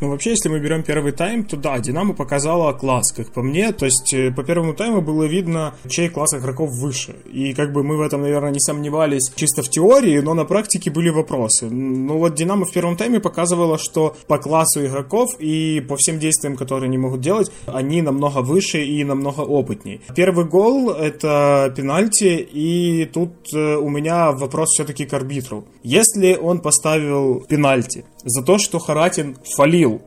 Ну, 0.00 0.10
вообще, 0.10 0.30
если 0.30 0.50
мы 0.50 0.60
берем 0.60 0.82
первый 0.82 1.12
тайм, 1.12 1.44
то 1.44 1.56
да, 1.56 1.78
Динамо 1.78 2.12
показала 2.12 2.72
класс, 2.74 3.12
как 3.12 3.32
по 3.32 3.42
мне. 3.42 3.72
То 3.72 3.86
есть, 3.86 4.12
э, 4.12 4.30
по 4.30 4.42
первому 4.42 4.74
тайму 4.74 5.00
было 5.00 5.24
видно, 5.24 5.74
чей 5.88 6.10
класс 6.10 6.34
игроков 6.34 6.70
выше. 6.70 7.16
И 7.32 7.54
как 7.54 7.72
бы 7.72 7.82
мы 7.82 7.96
в 7.96 8.02
этом, 8.02 8.20
наверное, 8.20 8.50
не 8.50 8.60
сомневались 8.60 9.32
чисто 9.34 9.62
в 9.62 9.70
теории, 9.70 10.18
но 10.20 10.34
на 10.34 10.44
практике 10.44 10.90
были 10.90 11.08
вопросы. 11.08 11.70
Ну 11.70 12.18
вот 12.18 12.34
Динамо 12.34 12.66
в 12.66 12.72
первом 12.72 12.96
тайме 12.96 13.20
показывала, 13.20 13.78
что 13.78 14.14
по 14.26 14.36
классу 14.36 14.84
игроков 14.84 15.30
и 15.38 15.80
по 15.88 15.96
всем 15.96 16.18
действиям, 16.18 16.56
которые 16.56 16.88
они 16.88 16.98
могут 16.98 17.22
делать, 17.22 17.50
они 17.66 18.02
намного 18.02 18.42
выше 18.42 18.84
и 18.84 19.02
намного 19.02 19.40
опытнее. 19.40 20.00
Первый 20.14 20.44
гол— 20.44 20.90
это 20.90 21.72
пенальти, 21.74 22.46
и 22.52 23.06
тут 23.06 23.32
э, 23.54 23.76
у 23.76 23.88
меня 23.88 24.32
вопрос 24.32 24.70
все-таки 24.74 25.06
к 25.06 25.14
арбитру. 25.14 25.64
Если 25.82 26.34
он 26.34 26.60
поставил 26.60 27.40
пенальти 27.48 28.04
за 28.26 28.42
то, 28.42 28.58
что 28.58 28.78
Харатин 28.78 29.38
фалил 29.56 30.02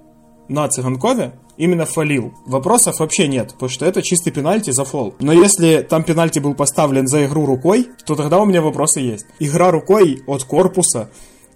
на 0.49 0.67
Цыганкове, 0.67 1.33
именно 1.57 1.85
фалил. 1.85 2.33
Вопросов 2.45 2.99
вообще 2.99 3.27
нет, 3.27 3.53
потому 3.53 3.69
что 3.69 3.85
это 3.85 4.01
чистый 4.01 4.31
пенальти 4.31 4.71
за 4.71 4.83
фол. 4.83 5.15
Но 5.19 5.31
если 5.31 5.81
там 5.81 6.03
пенальти 6.03 6.39
был 6.39 6.53
поставлен 6.53 7.07
за 7.07 7.25
игру 7.25 7.45
рукой, 7.45 7.87
то 8.05 8.15
тогда 8.15 8.39
у 8.39 8.45
меня 8.45 8.61
вопросы 8.61 8.99
есть. 8.99 9.25
Игра 9.39 9.71
рукой 9.71 10.21
от 10.27 10.43
корпуса 10.43 11.09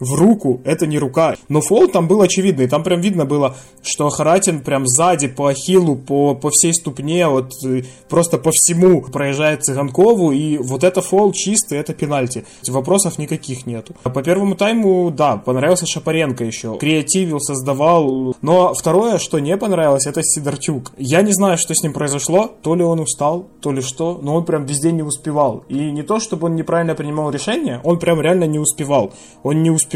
в 0.03 0.13
руку, 0.15 0.61
это 0.65 0.87
не 0.87 0.99
рука. 0.99 1.35
Но 1.49 1.61
фол 1.61 1.87
там 1.87 2.07
был 2.07 2.21
очевидный, 2.21 2.67
там 2.67 2.83
прям 2.83 3.01
видно 3.01 3.25
было, 3.25 3.55
что 3.81 4.09
Харатин 4.09 4.61
прям 4.61 4.87
сзади 4.87 5.27
по 5.27 5.47
ахиллу, 5.47 5.95
по, 5.95 6.35
по 6.35 6.49
всей 6.49 6.73
ступне, 6.73 7.27
вот 7.27 7.51
э, 7.65 7.83
просто 8.09 8.37
по 8.37 8.51
всему 8.51 9.01
проезжает 9.01 9.63
Цыганкову, 9.63 10.31
и 10.31 10.57
вот 10.57 10.83
это 10.83 11.01
фол 11.01 11.31
чистый, 11.31 11.77
это 11.77 11.93
пенальти. 11.93 12.45
Вопросов 12.67 13.17
никаких 13.17 13.65
нету. 13.65 13.95
По 14.03 14.23
первому 14.23 14.55
тайму, 14.55 15.11
да, 15.11 15.37
понравился 15.37 15.85
Шапаренко 15.85 16.43
еще. 16.43 16.77
Креативил, 16.77 17.39
создавал. 17.39 18.35
Но 18.41 18.73
второе, 18.73 19.17
что 19.17 19.39
не 19.39 19.55
понравилось, 19.57 20.07
это 20.07 20.21
Сидорчук. 20.23 20.91
Я 20.97 21.21
не 21.21 21.31
знаю, 21.33 21.57
что 21.57 21.73
с 21.73 21.83
ним 21.83 21.93
произошло. 21.93 22.51
То 22.61 22.75
ли 22.75 22.83
он 22.83 22.99
устал, 22.99 23.47
то 23.61 23.71
ли 23.71 23.81
что, 23.81 24.19
но 24.21 24.35
он 24.35 24.45
прям 24.45 24.65
везде 24.65 24.91
не 24.91 25.03
успевал. 25.03 25.63
И 25.69 25.91
не 25.91 26.03
то, 26.03 26.19
чтобы 26.19 26.47
он 26.47 26.55
неправильно 26.55 26.95
принимал 26.95 27.29
решения, 27.31 27.79
он 27.83 27.99
прям 27.99 28.21
реально 28.21 28.45
не 28.45 28.59
успевал. 28.59 29.13
Он 29.43 29.63
не 29.63 29.71
успевал 29.71 29.92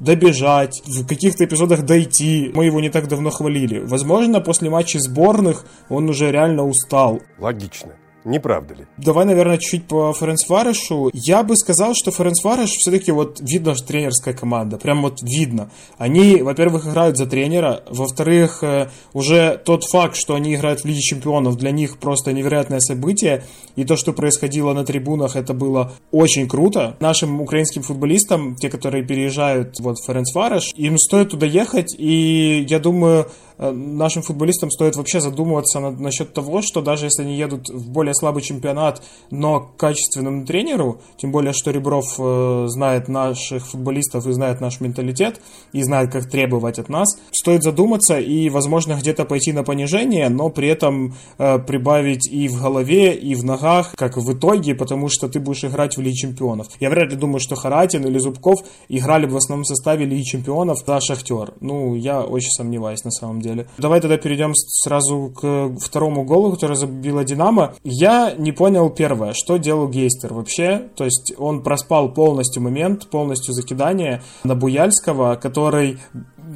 добежать, 0.00 0.82
в 0.86 1.06
каких-то 1.06 1.44
эпизодах 1.44 1.84
дойти. 1.84 2.50
Мы 2.54 2.66
его 2.66 2.80
не 2.80 2.90
так 2.90 3.08
давно 3.08 3.30
хвалили. 3.30 3.78
Возможно, 3.78 4.40
после 4.40 4.70
матчей 4.70 5.00
сборных 5.00 5.64
он 5.88 6.08
уже 6.08 6.30
реально 6.30 6.64
устал. 6.64 7.20
Логично. 7.38 7.92
Не 8.28 8.40
правда 8.40 8.74
ли? 8.74 8.86
Давай, 8.98 9.24
наверное, 9.24 9.56
чуть 9.56 9.86
по 9.86 10.12
Ференцварешу. 10.12 11.10
Я 11.14 11.42
бы 11.42 11.56
сказал, 11.56 11.94
что 11.94 12.10
Ференцвареш 12.10 12.68
все-таки 12.72 13.10
вот 13.10 13.40
видно, 13.40 13.74
что 13.74 13.86
тренерская 13.86 14.34
команда. 14.34 14.76
Прям 14.76 15.00
вот 15.00 15.22
видно. 15.22 15.70
Они, 15.96 16.42
во-первых, 16.42 16.86
играют 16.86 17.16
за 17.16 17.24
тренера. 17.24 17.82
Во-вторых, 17.88 18.62
э, 18.62 18.90
уже 19.14 19.58
тот 19.64 19.84
факт, 19.84 20.14
что 20.14 20.34
они 20.34 20.54
играют 20.54 20.80
в 20.80 20.84
Лиге 20.84 21.00
Чемпионов, 21.00 21.56
для 21.56 21.70
них 21.70 21.98
просто 21.98 22.34
невероятное 22.34 22.80
событие. 22.80 23.44
И 23.76 23.84
то, 23.84 23.96
что 23.96 24.12
происходило 24.12 24.74
на 24.74 24.84
трибунах, 24.84 25.34
это 25.34 25.54
было 25.54 25.92
очень 26.10 26.48
круто. 26.48 26.96
Нашим 27.00 27.40
украинским 27.40 27.82
футболистам, 27.82 28.56
те, 28.56 28.68
которые 28.68 29.04
переезжают 29.04 29.80
вот 29.80 29.96
в 29.96 30.06
Ференцвареш, 30.06 30.74
им 30.76 30.98
стоит 30.98 31.30
туда 31.30 31.46
ехать. 31.46 31.94
И 31.98 32.66
я 32.68 32.78
думаю, 32.78 33.30
нашим 33.58 34.22
футболистам 34.22 34.70
стоит 34.70 34.96
вообще 34.96 35.20
задумываться 35.20 35.80
над, 35.80 35.98
насчет 35.98 36.32
того, 36.32 36.62
что 36.62 36.80
даже 36.80 37.06
если 37.06 37.22
они 37.22 37.36
едут 37.36 37.68
в 37.68 37.90
более 37.90 38.14
слабый 38.14 38.42
чемпионат, 38.42 39.02
но 39.30 39.60
к 39.60 39.76
качественному 39.76 40.46
тренеру, 40.46 41.00
тем 41.16 41.32
более, 41.32 41.52
что 41.52 41.70
Ребров 41.70 42.04
э, 42.18 42.64
знает 42.68 43.08
наших 43.08 43.66
футболистов 43.66 44.26
и 44.26 44.32
знает 44.32 44.60
наш 44.60 44.80
менталитет, 44.80 45.40
и 45.72 45.82
знает, 45.82 46.12
как 46.12 46.30
требовать 46.30 46.78
от 46.78 46.88
нас, 46.88 47.18
стоит 47.32 47.62
задуматься 47.64 48.18
и, 48.18 48.48
возможно, 48.48 48.94
где-то 48.94 49.24
пойти 49.24 49.52
на 49.52 49.64
понижение, 49.64 50.28
но 50.28 50.50
при 50.50 50.68
этом 50.68 51.14
э, 51.38 51.58
прибавить 51.58 52.28
и 52.28 52.48
в 52.48 52.62
голове, 52.62 53.14
и 53.14 53.34
в 53.34 53.44
ногах, 53.44 53.92
как 53.96 54.16
в 54.16 54.32
итоге, 54.32 54.74
потому 54.74 55.08
что 55.08 55.28
ты 55.28 55.40
будешь 55.40 55.64
играть 55.64 55.96
в 55.96 56.00
Лиге 56.00 56.14
Чемпионов. 56.14 56.68
Я 56.78 56.90
вряд 56.90 57.10
ли 57.10 57.16
думаю, 57.16 57.40
что 57.40 57.56
Харатин 57.56 58.06
или 58.06 58.18
Зубков 58.18 58.60
играли 58.88 59.26
бы 59.26 59.32
в 59.32 59.36
основном 59.36 59.64
составе 59.64 60.04
Лиги 60.04 60.22
Чемпионов 60.22 60.78
за 60.86 61.00
Шахтер. 61.00 61.54
Ну, 61.60 61.96
я 61.96 62.22
очень 62.22 62.50
сомневаюсь 62.50 63.02
на 63.04 63.10
самом 63.10 63.40
деле 63.40 63.47
деле. 63.48 63.66
Давай 63.78 64.00
тогда 64.00 64.16
перейдем 64.16 64.54
сразу 64.54 65.32
к 65.34 65.74
второму 65.80 66.24
голу, 66.24 66.52
который 66.52 66.76
забила 66.76 67.24
Динамо. 67.24 67.74
Я 67.84 68.34
не 68.36 68.52
понял 68.52 68.90
первое, 68.90 69.32
что 69.34 69.56
делал 69.56 69.88
Гейстер 69.88 70.34
вообще. 70.34 70.88
То 70.96 71.04
есть 71.04 71.32
он 71.38 71.62
проспал 71.62 72.12
полностью 72.12 72.62
момент, 72.62 73.08
полностью 73.08 73.54
закидание 73.54 74.22
на 74.44 74.54
Буяльского, 74.54 75.36
который 75.36 75.98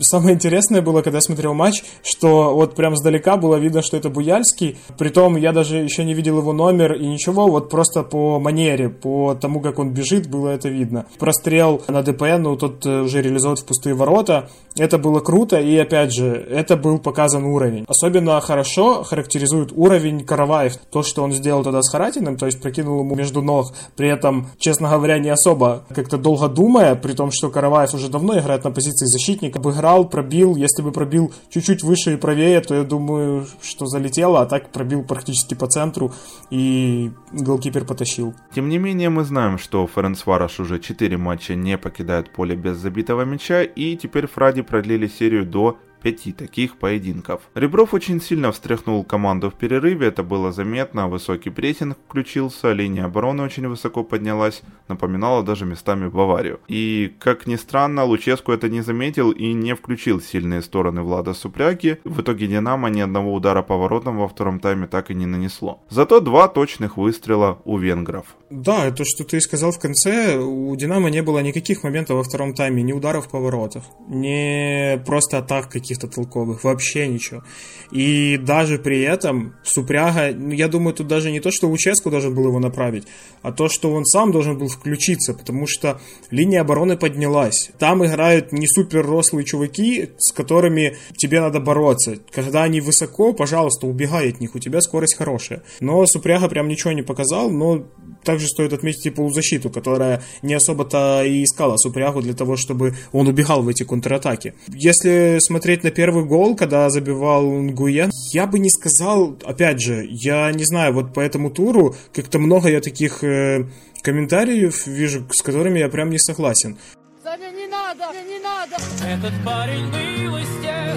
самое 0.00 0.34
интересное 0.34 0.82
было, 0.82 1.02
когда 1.02 1.18
я 1.18 1.22
смотрел 1.22 1.54
матч, 1.54 1.82
что 2.02 2.54
вот 2.54 2.74
прям 2.74 2.96
сдалека 2.96 3.36
было 3.36 3.56
видно, 3.56 3.82
что 3.82 3.96
это 3.96 4.10
Буяльский. 4.10 4.78
Притом 4.98 5.36
я 5.36 5.52
даже 5.52 5.76
еще 5.76 6.04
не 6.04 6.14
видел 6.14 6.38
его 6.38 6.52
номер 6.52 6.94
и 6.94 7.06
ничего, 7.06 7.48
вот 7.48 7.70
просто 7.70 8.02
по 8.02 8.38
манере, 8.38 8.88
по 8.88 9.34
тому, 9.34 9.60
как 9.60 9.78
он 9.78 9.90
бежит, 9.92 10.28
было 10.28 10.50
это 10.50 10.68
видно. 10.68 11.06
Прострел 11.18 11.82
на 11.88 12.02
ДПН, 12.02 12.42
ну, 12.42 12.56
тот 12.56 12.84
э, 12.86 13.02
уже 13.02 13.22
реализован 13.22 13.56
в 13.56 13.64
пустые 13.64 13.94
ворота. 13.94 14.50
Это 14.76 14.98
было 14.98 15.20
круто, 15.20 15.60
и 15.60 15.76
опять 15.76 16.14
же, 16.14 16.26
это 16.26 16.76
был 16.76 16.98
показан 16.98 17.44
уровень. 17.44 17.84
Особенно 17.88 18.40
хорошо 18.40 19.02
характеризует 19.02 19.72
уровень 19.72 20.24
Караваев. 20.24 20.76
То, 20.90 21.02
что 21.02 21.22
он 21.22 21.32
сделал 21.32 21.62
тогда 21.62 21.82
с 21.82 21.90
Харатиным, 21.90 22.36
то 22.36 22.46
есть 22.46 22.60
прокинул 22.60 23.00
ему 23.00 23.14
между 23.14 23.42
ног, 23.42 23.74
при 23.96 24.08
этом, 24.08 24.48
честно 24.58 24.88
говоря, 24.88 25.18
не 25.18 25.28
особо 25.28 25.84
как-то 25.94 26.16
долго 26.16 26.48
думая, 26.48 26.94
при 26.94 27.12
том, 27.12 27.30
что 27.30 27.50
Караваев 27.50 27.92
уже 27.94 28.08
давно 28.08 28.38
играет 28.38 28.64
на 28.64 28.70
позиции 28.70 29.04
защитника, 29.06 29.58
обыграл, 29.58 30.08
пробил. 30.08 30.56
Если 30.56 30.82
бы 30.82 30.90
пробил 30.90 31.32
чуть-чуть 31.50 31.82
выше 31.82 32.14
и 32.14 32.16
правее, 32.16 32.60
то 32.60 32.74
я 32.74 32.82
думаю, 32.82 33.46
что 33.60 33.86
залетело, 33.86 34.40
а 34.40 34.46
так 34.46 34.70
пробил 34.70 35.02
практически 35.02 35.54
по 35.54 35.66
центру, 35.66 36.12
и 36.50 37.10
голкипер 37.32 37.84
потащил. 37.84 38.34
Тем 38.54 38.68
не 38.68 38.78
менее, 38.78 39.10
мы 39.10 39.24
знаем, 39.24 39.58
что 39.58 39.86
Ференц 39.86 40.24
Вараш 40.24 40.60
уже 40.60 40.78
4 40.78 41.16
матча 41.18 41.54
не 41.54 41.76
покидает 41.76 42.32
поле 42.32 42.56
без 42.56 42.78
забитого 42.78 43.22
мяча, 43.22 43.62
и 43.62 43.96
теперь 43.96 44.26
Фради 44.26 44.61
продлили 44.62 45.06
серию 45.06 45.44
до 45.44 45.78
пяти 46.02 46.32
таких 46.32 46.76
поединков. 46.76 47.42
Ребров 47.54 47.94
очень 47.94 48.20
сильно 48.20 48.52
встряхнул 48.52 49.04
команду 49.04 49.50
в 49.50 49.54
перерыве, 49.54 50.08
это 50.08 50.22
было 50.22 50.52
заметно, 50.52 51.08
высокий 51.08 51.50
прессинг 51.50 51.96
включился, 52.08 52.72
линия 52.72 53.04
обороны 53.04 53.42
очень 53.44 53.68
высоко 53.68 54.02
поднялась, 54.02 54.62
напоминала 54.88 55.42
даже 55.42 55.64
местами 55.64 56.08
Баварию. 56.08 56.60
И, 56.68 57.14
как 57.20 57.46
ни 57.46 57.56
странно, 57.56 58.04
Луческу 58.04 58.52
это 58.52 58.68
не 58.68 58.82
заметил 58.82 59.30
и 59.30 59.52
не 59.52 59.74
включил 59.74 60.20
сильные 60.20 60.62
стороны 60.62 61.02
Влада 61.02 61.34
Супряги. 61.34 61.98
В 62.04 62.20
итоге 62.20 62.46
Динамо 62.46 62.90
ни 62.90 63.00
одного 63.00 63.32
удара 63.32 63.62
по 63.62 63.76
воротам 63.76 64.18
во 64.18 64.28
втором 64.28 64.58
тайме 64.58 64.86
так 64.86 65.10
и 65.10 65.14
не 65.14 65.26
нанесло. 65.26 65.80
Зато 65.88 66.20
два 66.20 66.48
точных 66.48 66.96
выстрела 66.96 67.58
у 67.64 67.78
венгров. 67.78 68.26
Да, 68.52 68.90
то, 68.90 69.04
что 69.04 69.24
ты 69.24 69.40
сказал 69.40 69.70
в 69.70 69.78
конце, 69.78 70.36
у 70.36 70.74
Динамо 70.76 71.10
не 71.10 71.22
было 71.22 71.38
никаких 71.38 71.84
моментов 71.84 72.16
во 72.16 72.22
втором 72.22 72.54
тайме, 72.54 72.82
ни 72.82 72.92
ударов 72.92 73.28
по 73.28 73.38
воротах, 73.38 73.84
ни 74.08 75.02
просто 75.04 75.38
атак 75.38 75.70
каких 75.70 75.92
каких-то 75.92 76.08
толковых, 76.08 76.64
вообще 76.64 77.08
ничего. 77.08 77.42
И 77.90 78.38
даже 78.38 78.78
при 78.78 79.02
этом 79.02 79.54
Супряга, 79.64 80.34
ну, 80.34 80.50
я 80.50 80.68
думаю, 80.68 80.94
тут 80.94 81.06
даже 81.06 81.30
не 81.30 81.40
то, 81.40 81.50
что 81.50 81.68
Луческу 81.68 82.10
должен 82.10 82.34
был 82.34 82.46
его 82.46 82.58
направить, 82.58 83.04
а 83.42 83.52
то, 83.52 83.68
что 83.68 83.92
он 83.92 84.04
сам 84.04 84.32
должен 84.32 84.56
был 84.58 84.68
включиться, 84.68 85.34
потому 85.34 85.66
что 85.66 86.00
линия 86.30 86.62
обороны 86.62 86.96
поднялась. 86.96 87.70
Там 87.78 88.04
играют 88.04 88.52
не 88.52 88.66
супер 88.66 89.06
рослые 89.06 89.44
чуваки, 89.44 90.10
с 90.18 90.32
которыми 90.32 90.96
тебе 91.16 91.40
надо 91.40 91.60
бороться. 91.60 92.16
Когда 92.30 92.62
они 92.62 92.80
высоко, 92.80 93.32
пожалуйста, 93.32 93.86
убегай 93.86 94.30
от 94.30 94.40
них, 94.40 94.54
у 94.54 94.58
тебя 94.58 94.80
скорость 94.80 95.16
хорошая. 95.16 95.62
Но 95.80 96.06
Супряга 96.06 96.48
прям 96.48 96.68
ничего 96.68 96.92
не 96.92 97.02
показал, 97.02 97.50
но 97.50 97.86
также 98.24 98.41
стоит 98.46 98.72
отметить 98.72 99.06
и 99.06 99.10
полузащиту, 99.10 99.70
которая 99.70 100.22
не 100.42 100.54
особо-то 100.54 101.24
и 101.24 101.44
искала 101.44 101.76
Супрягу 101.76 102.22
для 102.22 102.34
того, 102.34 102.56
чтобы 102.56 102.94
он 103.12 103.28
убегал 103.28 103.62
в 103.62 103.68
эти 103.68 103.82
контратаки. 103.82 104.54
Если 104.68 105.38
смотреть 105.40 105.84
на 105.84 105.90
первый 105.90 106.24
гол, 106.24 106.56
когда 106.56 106.88
забивал 106.90 107.50
Нгуен, 107.50 108.10
я 108.32 108.46
бы 108.46 108.58
не 108.58 108.70
сказал, 108.70 109.36
опять 109.44 109.80
же, 109.80 110.06
я 110.08 110.50
не 110.52 110.64
знаю, 110.64 110.94
вот 110.94 111.12
по 111.12 111.20
этому 111.20 111.50
туру 111.50 111.94
как-то 112.12 112.38
много 112.38 112.68
я 112.68 112.80
таких 112.80 113.24
э, 113.24 113.66
комментариев 114.02 114.86
вижу, 114.86 115.26
с 115.32 115.42
которыми 115.42 115.78
я 115.78 115.88
прям 115.88 116.10
не 116.10 116.18
согласен. 116.18 116.78
Саня, 117.22 117.50
не 117.52 117.66
надо, 117.68 118.04
не 118.28 118.38
надо! 118.40 118.76
Этот 119.06 119.32
парень 119.44 119.86
был 119.86 120.36
из 120.38 120.62
тех, 120.62 120.96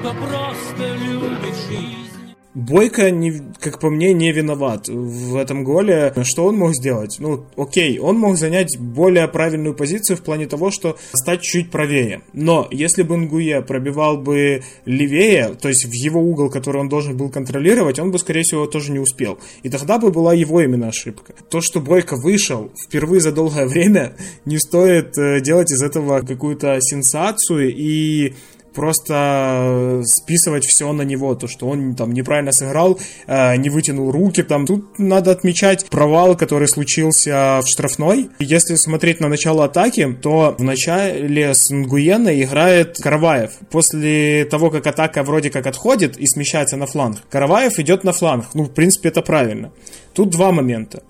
кто 0.00 0.12
просто 0.12 0.94
любит 0.96 1.54
жизнь. 1.68 2.11
Бойко, 2.54 3.10
не, 3.10 3.32
как 3.60 3.78
по 3.80 3.88
мне, 3.88 4.12
не 4.12 4.30
виноват 4.30 4.88
в 4.88 5.36
этом 5.36 5.64
голе. 5.64 6.12
Что 6.22 6.44
он 6.44 6.56
мог 6.56 6.74
сделать? 6.74 7.16
Ну, 7.18 7.46
окей, 7.56 7.98
он 7.98 8.18
мог 8.18 8.36
занять 8.36 8.78
более 8.78 9.26
правильную 9.26 9.74
позицию 9.74 10.18
в 10.18 10.22
плане 10.22 10.46
того, 10.46 10.70
что 10.70 10.98
стать 11.14 11.40
чуть 11.40 11.70
правее. 11.70 12.20
Но 12.34 12.68
если 12.70 13.02
бы 13.04 13.16
Нгуе 13.16 13.62
пробивал 13.62 14.18
бы 14.18 14.62
левее, 14.84 15.54
то 15.60 15.68
есть 15.68 15.86
в 15.86 15.92
его 15.92 16.20
угол, 16.20 16.50
который 16.50 16.82
он 16.82 16.90
должен 16.90 17.16
был 17.16 17.30
контролировать, 17.30 17.98
он 17.98 18.10
бы, 18.10 18.18
скорее 18.18 18.42
всего, 18.42 18.66
тоже 18.66 18.92
не 18.92 18.98
успел. 18.98 19.38
И 19.62 19.70
тогда 19.70 19.98
бы 19.98 20.10
была 20.10 20.34
его 20.34 20.60
именно 20.60 20.88
ошибка. 20.88 21.32
То, 21.48 21.62
что 21.62 21.80
Бойко 21.80 22.16
вышел 22.16 22.70
впервые 22.86 23.22
за 23.22 23.32
долгое 23.32 23.66
время, 23.72 24.14
не 24.44 24.58
стоит 24.58 25.16
э, 25.16 25.40
делать 25.40 25.72
из 25.72 25.82
этого 25.82 26.20
какую-то 26.20 26.78
сенсацию 26.82 27.74
и 27.74 28.34
просто 28.74 30.00
э, 30.00 30.02
списывать 30.04 30.64
все 30.64 30.92
на 30.92 31.02
него, 31.02 31.34
то, 31.34 31.46
что 31.46 31.68
он 31.68 31.94
там 31.94 32.12
неправильно 32.12 32.52
сыграл, 32.52 32.98
э, 33.26 33.56
не 33.56 33.70
вытянул 33.70 34.10
руки, 34.10 34.42
там 34.42 34.66
тут 34.66 34.98
надо 34.98 35.30
отмечать 35.30 35.86
провал, 35.86 36.36
который 36.36 36.68
случился 36.68 37.60
в 37.62 37.68
штрафной. 37.68 38.30
Если 38.38 38.74
смотреть 38.74 39.20
на 39.20 39.28
начало 39.28 39.64
атаки, 39.64 40.16
то 40.20 40.54
в 40.58 40.62
начале 40.62 41.54
с 41.54 41.70
Нгуена 41.70 42.40
играет 42.42 42.98
Караваев. 42.98 43.52
После 43.70 44.44
того, 44.44 44.70
как 44.70 44.86
атака 44.86 45.22
вроде 45.22 45.50
как 45.50 45.66
отходит 45.66 46.16
и 46.16 46.26
смещается 46.26 46.76
на 46.76 46.86
фланг, 46.86 47.18
Караваев 47.30 47.78
идет 47.78 48.04
на 48.04 48.12
фланг. 48.12 48.46
Ну, 48.54 48.64
в 48.64 48.70
принципе, 48.70 49.08
это 49.08 49.22
правильно. 49.22 49.72
Тут 50.14 50.30
два 50.30 50.52
момента. 50.52 51.02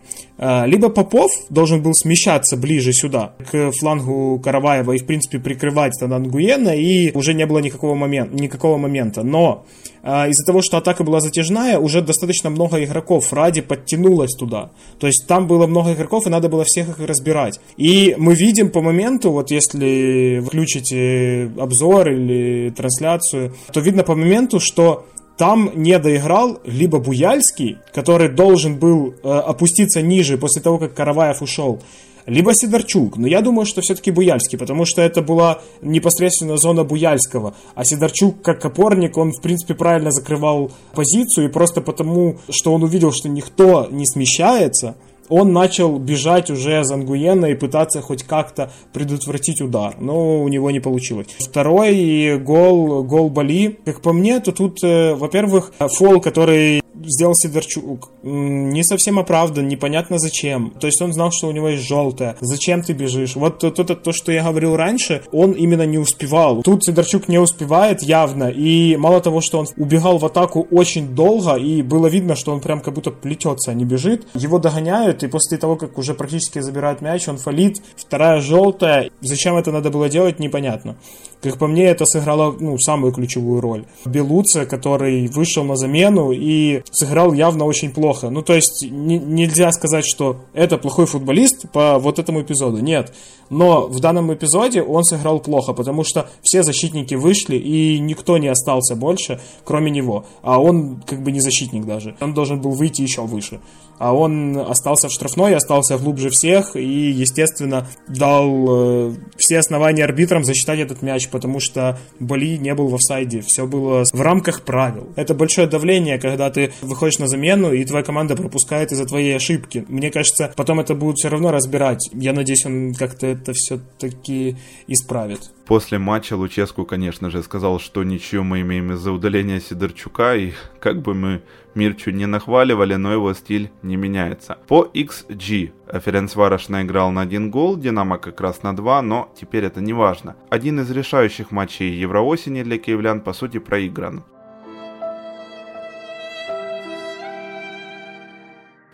А, 0.45 0.67
либо 0.67 0.89
Попов 0.89 1.31
должен 1.51 1.83
был 1.83 1.95
смещаться 1.95 2.57
ближе 2.57 2.93
сюда, 2.93 3.33
к 3.49 3.71
флангу 3.71 4.41
Караваева 4.41 4.91
и, 4.91 4.99
в 4.99 5.07
принципе, 5.07 5.39
прикрывать 5.39 5.93
тогда 6.01 6.19
Нгуена, 6.19 6.75
и 6.75 7.17
уже 7.17 7.33
не 7.33 7.47
было 7.47 7.59
никакого, 7.59 7.95
момент, 7.95 8.33
никакого 8.33 8.77
момента. 8.77 9.23
Но 9.23 9.65
а, 10.03 10.27
из-за 10.27 10.45
того, 10.45 10.61
что 10.61 10.79
атака 10.79 11.05
была 11.05 11.21
затяжная, 11.21 11.79
уже 11.79 12.03
достаточно 12.03 12.51
много 12.51 12.83
игроков 12.83 13.33
ради 13.33 13.61
подтянулось 13.61 14.35
туда. 14.35 14.73
То 14.99 15.07
есть 15.07 15.29
там 15.29 15.47
было 15.47 15.69
много 15.69 15.93
игроков, 15.93 16.27
и 16.27 16.31
надо 16.31 16.49
было 16.49 16.65
всех 16.65 16.89
их 16.89 16.99
разбирать. 16.99 17.61
И 17.77 18.17
мы 18.19 18.35
видим 18.35 18.71
по 18.71 18.83
моменту, 18.83 19.31
вот 19.31 19.53
если 19.53 20.43
включите 20.45 21.53
обзор 21.57 22.11
или 22.11 22.71
трансляцию, 22.71 23.53
то 23.73 23.79
видно 23.79 24.03
по 24.03 24.17
моменту, 24.17 24.59
что 24.59 25.07
там 25.43 25.73
не 25.75 25.99
доиграл 25.99 26.61
либо 26.63 27.01
Буяльский, 27.01 27.79
который 27.93 28.29
должен 28.29 28.79
был 28.79 29.13
э, 29.25 29.29
опуститься 29.29 30.01
ниже 30.01 30.39
после 30.39 30.63
того, 30.63 30.79
как 30.79 30.95
Караваев 30.95 31.43
ушел, 31.43 31.83
либо 32.27 32.55
Сидорчук. 32.55 33.17
Но 33.17 33.27
я 33.27 33.41
думаю, 33.41 33.67
что 33.67 33.81
все-таки 33.81 34.13
Буяльский, 34.13 34.57
потому 34.57 34.85
что 34.85 35.03
это 35.03 35.21
была 35.21 35.61
непосредственно 35.81 36.59
зона 36.59 36.85
Буяльского. 36.85 37.57
А 37.75 37.85
Сидорчук, 37.85 38.41
как 38.41 38.65
опорник, 38.65 39.17
он, 39.17 39.33
в 39.33 39.41
принципе, 39.41 39.75
правильно 39.75 40.13
закрывал 40.13 40.71
позицию, 40.95 41.49
и 41.49 41.53
просто 41.53 41.81
потому, 41.81 42.39
что 42.49 42.73
он 42.73 42.85
увидел, 42.85 43.11
что 43.11 43.29
никто 43.29 43.89
не 43.91 44.07
смещается, 44.07 44.95
он 45.33 45.53
начал 45.55 45.99
бежать 45.99 46.51
уже 46.51 46.85
за 46.85 46.95
Ангуена 46.95 47.47
и 47.47 47.55
пытаться 47.55 48.03
хоть 48.03 48.23
как-то 48.23 48.71
предотвратить 48.93 49.63
удар, 49.63 49.95
но 49.99 50.43
у 50.43 50.49
него 50.49 50.71
не 50.71 50.81
получилось. 50.81 51.29
Второй 51.39 52.39
гол, 52.39 53.03
гол 53.03 53.31
Бали, 53.31 53.79
как 53.85 54.03
по 54.03 54.13
мне, 54.13 54.41
то 54.41 54.53
тут, 54.53 54.85
э, 54.85 55.15
во-первых, 55.15 55.73
фол, 55.79 56.21
который 56.21 56.82
сделал 57.05 57.35
Сидорчук, 57.35 58.11
не 58.23 58.83
совсем 58.85 59.19
оправдан, 59.19 59.69
непонятно 59.69 60.19
зачем. 60.19 60.71
То 60.81 60.87
есть 60.87 61.01
он 61.03 61.13
знал, 61.13 61.31
что 61.33 61.49
у 61.49 61.53
него 61.53 61.69
есть 61.69 61.87
желтое. 61.87 62.37
Зачем 62.41 62.83
ты 62.83 62.93
бежишь? 62.93 63.37
Вот 63.37 63.59
то, 63.59 63.71
то, 63.71 63.85
то, 63.85 64.13
что 64.13 64.33
я 64.33 64.45
говорил 64.45 64.77
раньше, 64.77 65.23
он 65.33 65.53
именно 65.53 65.87
не 65.87 65.99
успевал. 65.99 66.63
Тут 66.63 66.85
Сидорчук 66.85 67.29
не 67.29 67.39
успевает 67.39 68.03
явно, 68.03 68.51
и 68.51 68.97
мало 68.97 69.21
того, 69.21 69.41
что 69.41 69.59
он 69.59 69.67
убегал 69.77 70.19
в 70.19 70.27
атаку 70.27 70.67
очень 70.71 71.15
долго, 71.15 71.57
и 71.57 71.83
было 71.83 72.07
видно, 72.07 72.37
что 72.37 72.53
он 72.53 72.61
прям 72.61 72.81
как 72.81 72.95
будто 72.95 73.11
плетется, 73.11 73.71
а 73.71 73.75
не 73.75 73.85
бежит. 73.85 74.27
Его 74.35 74.59
догоняют, 74.59 75.23
и 75.23 75.29
после 75.29 75.59
того, 75.59 75.77
как 75.77 75.99
уже 75.99 76.15
практически 76.15 76.61
забирают 76.61 77.01
мяч, 77.01 77.29
он 77.29 77.39
фалит. 77.39 77.83
Вторая 77.97 78.41
желтая. 78.41 79.11
Зачем 79.21 79.57
это 79.57 79.73
надо 79.73 79.91
было 79.91 80.09
делать, 80.09 80.39
непонятно. 80.39 80.97
Как 81.43 81.59
по 81.59 81.67
мне, 81.67 81.87
это 81.87 82.07
сыграло 82.07 82.55
ну, 82.59 82.79
самую 82.79 83.13
ключевую 83.13 83.61
роль. 83.61 83.85
Белуца, 84.05 84.65
который 84.65 85.27
вышел 85.27 85.65
на 85.65 85.75
замену 85.77 86.31
и 86.31 86.83
сыграл 86.93 87.33
явно 87.33 87.65
очень 87.65 87.91
плохо. 87.91 88.31
Ну, 88.31 88.43
то 88.43 88.55
есть, 88.55 88.83
не, 88.89 89.19
нельзя 89.19 89.73
сказать, 89.73 90.05
что 90.05 90.37
это 90.53 90.79
плохой 90.79 91.07
футболист 91.07 91.69
по 91.71 91.99
вот 91.99 92.19
этому 92.19 92.43
эпизоду. 92.43 92.79
Нет. 92.79 93.13
Но 93.51 93.89
в 93.89 93.99
данном 94.01 94.33
эпизоде 94.33 94.83
он 94.83 95.05
сыграл 95.05 95.41
плохо, 95.41 95.73
потому 95.73 96.05
что 96.05 96.29
все 96.43 96.63
защитники 96.63 97.15
вышли, 97.15 97.57
и 97.57 97.99
никто 97.99 98.39
не 98.39 98.49
остался 98.49 98.95
больше, 98.95 99.41
кроме 99.65 99.91
него. 99.91 100.27
А 100.43 100.61
он 100.61 101.03
как 101.07 101.23
бы 101.23 101.33
не 101.33 101.41
защитник 101.41 101.85
даже. 101.85 102.15
Он 102.21 102.35
должен 102.35 102.61
был 102.61 102.71
выйти 102.71 103.03
еще 103.03 103.23
выше 103.23 103.61
а 103.99 104.13
он 104.13 104.59
остался 104.59 105.09
в 105.09 105.13
штрафной, 105.13 105.55
остался 105.55 105.99
глубже 105.99 106.31
всех 106.31 106.77
и, 106.77 107.11
естественно, 107.11 107.87
дал 108.09 109.11
э, 109.11 109.15
все 109.37 109.59
основания 109.59 110.05
арбитрам 110.05 110.45
засчитать 110.45 110.81
этот 110.81 111.03
мяч, 111.03 111.29
потому 111.29 111.61
что 111.61 111.99
Бали 112.19 112.57
не 112.57 112.75
был 112.75 112.89
в 112.89 112.95
офсайде, 112.95 113.41
все 113.41 113.67
было 113.67 114.05
в 114.05 114.21
рамках 114.21 114.63
правил. 114.63 115.09
Это 115.17 115.35
большое 115.35 115.67
давление, 115.67 116.19
когда 116.19 116.51
ты 116.51 116.73
выходишь 116.81 117.19
на 117.19 117.29
замену, 117.29 117.73
и 117.73 117.85
твоя 117.85 118.05
команда 118.05 118.37
пропускает 118.37 118.93
из-за 118.93 119.07
твоей 119.07 119.37
ошибки. 119.37 119.85
Мне 119.89 120.11
кажется, 120.11 120.53
потом 120.57 120.81
это 120.81 120.95
будут 120.95 121.19
все 121.19 121.29
равно 121.29 121.51
разбирать. 121.51 122.11
Я 122.13 122.33
надеюсь, 122.33 122.67
он 122.67 122.95
как-то 122.95 123.27
это 123.27 123.53
все-таки 123.53 124.57
исправит. 124.87 125.51
После 125.67 125.99
матча 125.99 126.37
Луческу, 126.37 126.85
конечно 126.85 127.31
же, 127.31 127.43
сказал, 127.43 127.79
что 127.79 128.03
ничего 128.03 128.43
мы 128.43 128.63
имеем 128.63 128.93
из-за 128.93 129.13
удаления 129.13 129.61
Сидорчука, 129.61 130.35
и 130.35 130.53
как 130.81 131.01
бы 131.03 131.15
мы 131.15 131.43
Мирчу 131.75 132.11
не 132.11 132.27
нахваливали, 132.27 132.97
но 132.97 133.13
его 133.13 133.33
стиль 133.33 133.71
не 133.83 133.97
меняется. 133.97 134.59
По 134.67 134.91
XG 134.93 135.73
Ференцвараш 136.01 136.69
наиграл 136.69 137.11
на 137.13 137.23
один 137.23 137.51
гол, 137.51 137.77
Динамо 137.77 138.19
как 138.19 138.41
раз 138.41 138.63
на 138.63 138.77
два, 138.77 139.01
но 139.03 139.33
теперь 139.39 139.65
это 139.65 139.81
не 139.81 139.93
важно. 139.93 140.37
Один 140.51 140.81
из 140.81 140.91
решающих 140.91 141.51
матчей 141.51 141.95
Евроосени 141.95 142.63
для 142.63 142.79
киевлян 142.79 143.21
по 143.21 143.33
сути 143.33 143.59
проигран. 143.59 144.25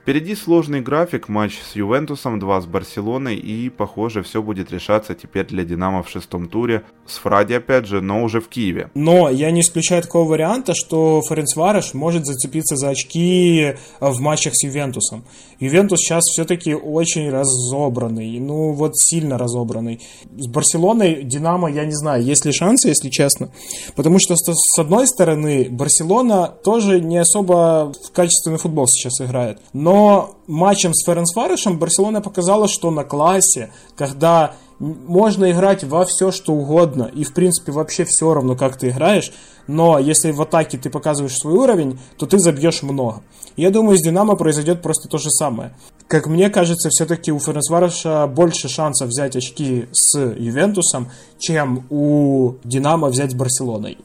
Впереди 0.09 0.35
сложный 0.35 0.81
график, 0.81 1.29
матч 1.29 1.59
с 1.61 1.77
Ювентусом, 1.77 2.39
два 2.39 2.63
с 2.63 2.65
Барселоной 2.65 3.37
и, 3.37 3.69
похоже, 3.69 4.23
все 4.23 4.43
будет 4.43 4.73
решаться 4.73 5.15
теперь 5.15 5.45
для 5.45 5.65
Динамо 5.65 6.03
в 6.03 6.09
шестом 6.09 6.49
туре. 6.49 6.83
С 7.07 7.19
Фради 7.19 7.53
опять 7.53 7.87
же, 7.87 8.01
но 8.01 8.23
уже 8.23 8.41
в 8.41 8.49
Киеве. 8.49 8.91
Но 8.95 9.29
я 9.29 9.51
не 9.51 9.61
исключаю 9.61 10.01
такого 10.01 10.27
варианта, 10.27 10.73
что 10.73 11.21
Ференцвареш 11.29 11.93
может 11.93 12.25
зацепиться 12.25 12.77
за 12.77 12.89
очки 12.89 13.75
в 14.01 14.19
матчах 14.21 14.55
с 14.55 14.65
Ювентусом. 14.65 15.27
Ювентус 15.61 16.01
сейчас 16.01 16.25
все-таки 16.25 16.75
очень 16.75 17.29
разобранный, 17.29 18.41
ну 18.41 18.73
вот 18.73 18.97
сильно 18.97 19.37
разобранный. 19.37 20.01
С 20.39 20.47
Барселоной 20.47 21.23
Динамо, 21.23 21.71
я 21.71 21.85
не 21.85 21.95
знаю, 21.95 22.23
есть 22.23 22.47
ли 22.47 22.53
шансы, 22.53 22.89
если 22.89 23.11
честно. 23.11 23.51
Потому 23.95 24.19
что 24.21 24.37
с 24.37 24.79
одной 24.79 25.07
стороны, 25.07 25.69
Барселона 25.69 26.47
тоже 26.47 26.99
не 26.99 27.19
особо 27.19 27.93
качественный 28.15 28.57
футбол 28.57 28.87
сейчас 28.87 29.21
играет. 29.21 29.59
Но 29.75 29.98
но 29.99 30.37
матчем 30.47 30.95
с 30.95 31.05
Ференсфарышем 31.05 31.77
Барселона 31.77 32.21
показала, 32.21 32.69
что 32.69 32.93
на 32.93 33.03
классе, 33.03 33.73
когда 33.97 34.55
можно 34.79 35.51
играть 35.51 35.83
во 35.83 36.05
все, 36.05 36.31
что 36.31 36.53
угодно, 36.53 37.11
и 37.13 37.25
в 37.25 37.35
принципе 37.35 37.73
вообще 37.73 38.05
все 38.05 38.33
равно, 38.33 38.55
как 38.55 38.77
ты 38.77 38.91
играешь, 38.91 39.33
но 39.67 39.99
если 39.99 40.31
в 40.31 40.41
атаке 40.41 40.79
ты 40.79 40.89
показываешь 40.89 41.37
свой 41.37 41.55
уровень, 41.55 41.99
то 42.17 42.27
ты 42.27 42.39
забьешь 42.39 42.85
много. 42.85 43.23
Я 43.57 43.71
думаю, 43.71 43.99
с 43.99 44.03
Динамо 44.03 44.37
произойдет 44.37 44.83
просто 44.83 45.09
то 45.09 45.19
же 45.19 45.31
самое. 45.31 45.75
Как 46.07 46.29
мне 46.29 46.49
кажется, 46.49 46.91
все-таки 46.91 47.33
у 47.33 47.41
Ференсвараша 47.41 48.29
больше 48.29 48.69
шансов 48.69 49.09
взять 49.09 49.35
очки 49.35 49.89
с 49.91 50.17
Ювентусом, 50.17 51.11
чем 51.41 51.87
у 51.91 52.55
Динамо 52.63 53.09
взять 53.09 53.33
с 53.33 53.35
Барселоной. 53.35 53.99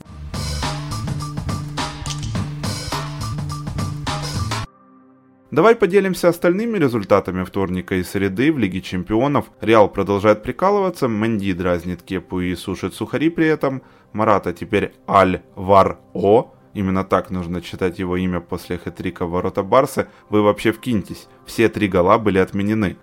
Давай 5.53 5.75
поделимся 5.75 6.29
остальными 6.29 6.79
результатами 6.79 7.43
вторника 7.43 7.93
и 7.93 8.03
среды 8.03 8.51
в 8.51 8.57
Лиге 8.57 8.81
Чемпионов. 8.81 9.51
Реал 9.61 9.87
продолжает 9.87 10.41
прикалываться, 10.41 11.07
Мэнди 11.07 11.53
дразнит 11.53 12.01
кепу 12.01 12.39
и 12.39 12.55
сушит 12.55 12.95
сухари 12.95 13.29
при 13.29 13.45
этом. 13.45 13.83
Марата 14.13 14.51
теперь 14.51 14.95
Аль-Вар-О. 15.07 16.55
Именно 16.73 17.03
так 17.03 17.29
нужно 17.29 17.61
читать 17.61 17.99
его 17.99 18.17
имя 18.17 18.39
после 18.39 18.79
хэтрика 18.79 19.27
ворота 19.27 19.61
Барса. 19.61 20.07
Вы 20.31 20.41
вообще 20.41 20.71
вкиньтесь. 20.71 21.27
Все 21.45 21.69
три 21.69 21.87
гола 21.87 22.17
были 22.17 22.39
отменены. 22.39 22.97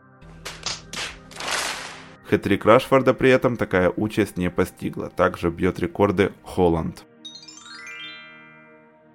Хэтрик 2.24 2.64
Рашфорда 2.64 3.14
при 3.14 3.30
этом 3.30 3.56
такая 3.56 3.92
участь 3.94 4.36
не 4.36 4.50
постигла. 4.50 5.08
Также 5.08 5.50
бьет 5.50 5.78
рекорды 5.78 6.32
Холланд. 6.42 7.04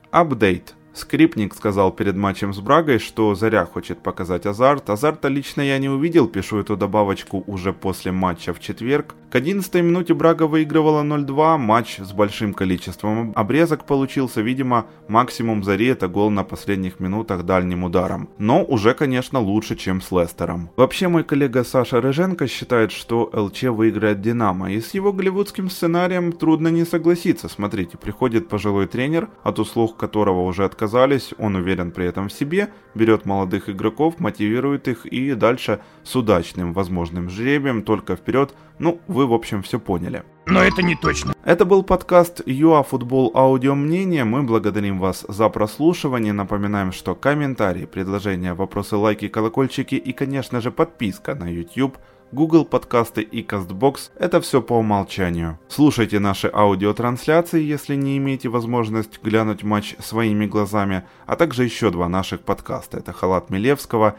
Апдейт. 0.10 0.74
Скрипник 0.96 1.54
сказал 1.54 1.92
перед 1.92 2.16
матчем 2.16 2.54
с 2.54 2.60
Брагой, 2.60 3.00
что 3.00 3.36
Заря 3.36 3.66
хочет 3.66 4.00
показать 4.00 4.46
азарт. 4.46 4.90
Азарта 4.90 5.28
лично 5.28 5.62
я 5.62 5.78
не 5.78 5.90
увидел, 5.90 6.28
пишу 6.28 6.60
эту 6.60 6.78
добавочку 6.78 7.44
уже 7.48 7.74
после 7.74 8.14
матча 8.14 8.54
в 8.54 8.62
четверг. 8.62 9.14
К 9.30 9.36
11 9.36 9.76
минуте 9.76 10.14
Брага 10.14 10.44
выигрывала 10.48 11.04
0-2, 11.04 11.58
матч 11.58 12.00
с 12.00 12.14
большим 12.14 12.54
количеством 12.54 13.34
обрезок 13.36 13.86
получился, 13.86 14.40
видимо, 14.40 14.86
максимум 15.10 15.66
Зари 15.66 15.88
это 15.88 16.08
гол 16.08 16.30
на 16.30 16.46
последних 16.46 17.02
минутах 17.02 17.44
дальним 17.44 17.84
ударом. 17.84 18.30
Но 18.38 18.64
уже, 18.64 18.94
конечно, 18.94 19.42
лучше, 19.42 19.76
чем 19.76 20.02
с 20.02 20.12
Лестером. 20.12 20.70
Вообще, 20.78 21.10
мой 21.10 21.26
коллега 21.26 21.66
Саша 21.66 22.00
Рыженко 22.00 22.48
считает, 22.48 22.94
что 22.94 23.30
ЛЧ 23.34 23.64
выиграет 23.64 24.22
Динамо, 24.22 24.72
и 24.72 24.80
с 24.80 24.94
его 24.94 25.12
голливудским 25.12 25.70
сценарием 25.70 26.32
трудно 26.32 26.70
не 26.70 26.86
согласиться. 26.86 27.50
Смотрите, 27.50 27.98
приходит 27.98 28.48
пожилой 28.48 28.88
тренер, 28.88 29.28
от 29.44 29.60
услуг 29.60 29.98
которого 29.98 30.46
уже 30.46 30.64
отказался 30.64 30.85
отказались, 30.86 31.34
он 31.40 31.56
уверен 31.56 31.92
при 31.92 32.06
этом 32.06 32.28
в 32.28 32.34
себе, 32.34 32.70
берет 32.94 33.26
молодых 33.26 33.70
игроков, 33.70 34.20
мотивирует 34.20 34.88
их 34.88 35.06
и 35.06 35.34
дальше 35.34 35.80
с 36.04 36.16
удачным 36.16 36.74
возможным 36.74 37.30
жребием 37.30 37.82
только 37.82 38.16
вперед. 38.16 38.54
Ну, 38.80 39.00
вы 39.08 39.26
в 39.26 39.34
общем 39.34 39.62
все 39.64 39.80
поняли. 39.80 40.24
Но 40.46 40.62
это 40.62 40.84
не 40.84 40.96
точно. 40.96 41.34
Это 41.44 41.66
был 41.66 41.84
подкаст 41.84 42.42
ЮА 42.46 42.84
Футбол 42.84 43.32
Аудио 43.34 43.74
Мнение. 43.74 44.26
Мы 44.26 44.44
благодарим 44.44 45.00
вас 45.00 45.26
за 45.28 45.50
прослушивание. 45.50 46.34
Напоминаем, 46.34 46.92
что 46.92 47.16
комментарии, 47.16 47.86
предложения, 47.86 48.54
вопросы, 48.54 48.96
лайки, 48.96 49.28
колокольчики 49.28 49.96
и, 49.96 50.14
конечно 50.14 50.62
же, 50.62 50.72
подписка 50.72 51.36
на 51.36 51.52
YouTube– 51.52 51.98
Google 52.32 52.66
подкасты 52.66 53.22
и 53.22 53.44
CastBox– 53.44 54.12
это 54.20 54.42
все 54.42 54.62
по 54.62 54.74
умолчанию. 54.74 55.60
Слушайте 55.70 56.20
наши 56.20 56.50
аудиотрансляции, 56.54 57.62
если 57.62 57.96
не 57.96 58.18
имеете 58.18 58.50
возможность 58.50 59.22
глянуть 59.24 59.64
матч 59.64 59.96
своими 60.00 60.46
глазами, 60.46 61.04
а 61.26 61.36
также 61.36 61.64
еще 61.64 61.92
два 61.92 62.10
наших 62.10 62.42
подкаста. 62.42 62.98
Это 62.98 63.14
«Халат 63.14 63.50
Милевского» 63.50 64.16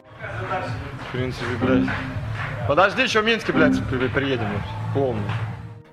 принципе, 1.16 1.46
блядь. 1.62 1.88
Подожди, 2.68 3.02
еще 3.02 3.22
в 3.22 3.24
Минске, 3.24 3.52
блядь, 3.52 3.82
при- 3.88 4.08
приедем. 4.08 4.48
Помню. 4.94 5.22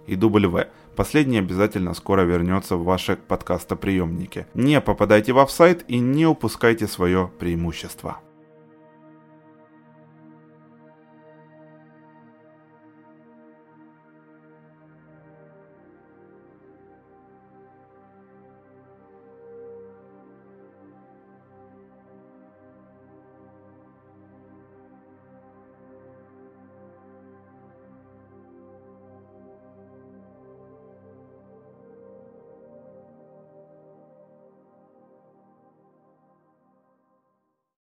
И 0.06 0.16
дубль 0.16 0.48
В. 0.48 0.68
Последний 0.96 1.40
обязательно 1.40 1.94
скоро 1.94 2.22
вернется 2.22 2.76
в 2.76 2.84
ваши 2.84 3.16
подкастоприемники. 3.16 4.46
Не 4.54 4.82
попадайте 4.82 5.32
в 5.32 5.40
офсайт 5.40 5.86
и 5.88 6.00
не 6.00 6.26
упускайте 6.26 6.88
свое 6.88 7.32
преимущество. 7.40 8.20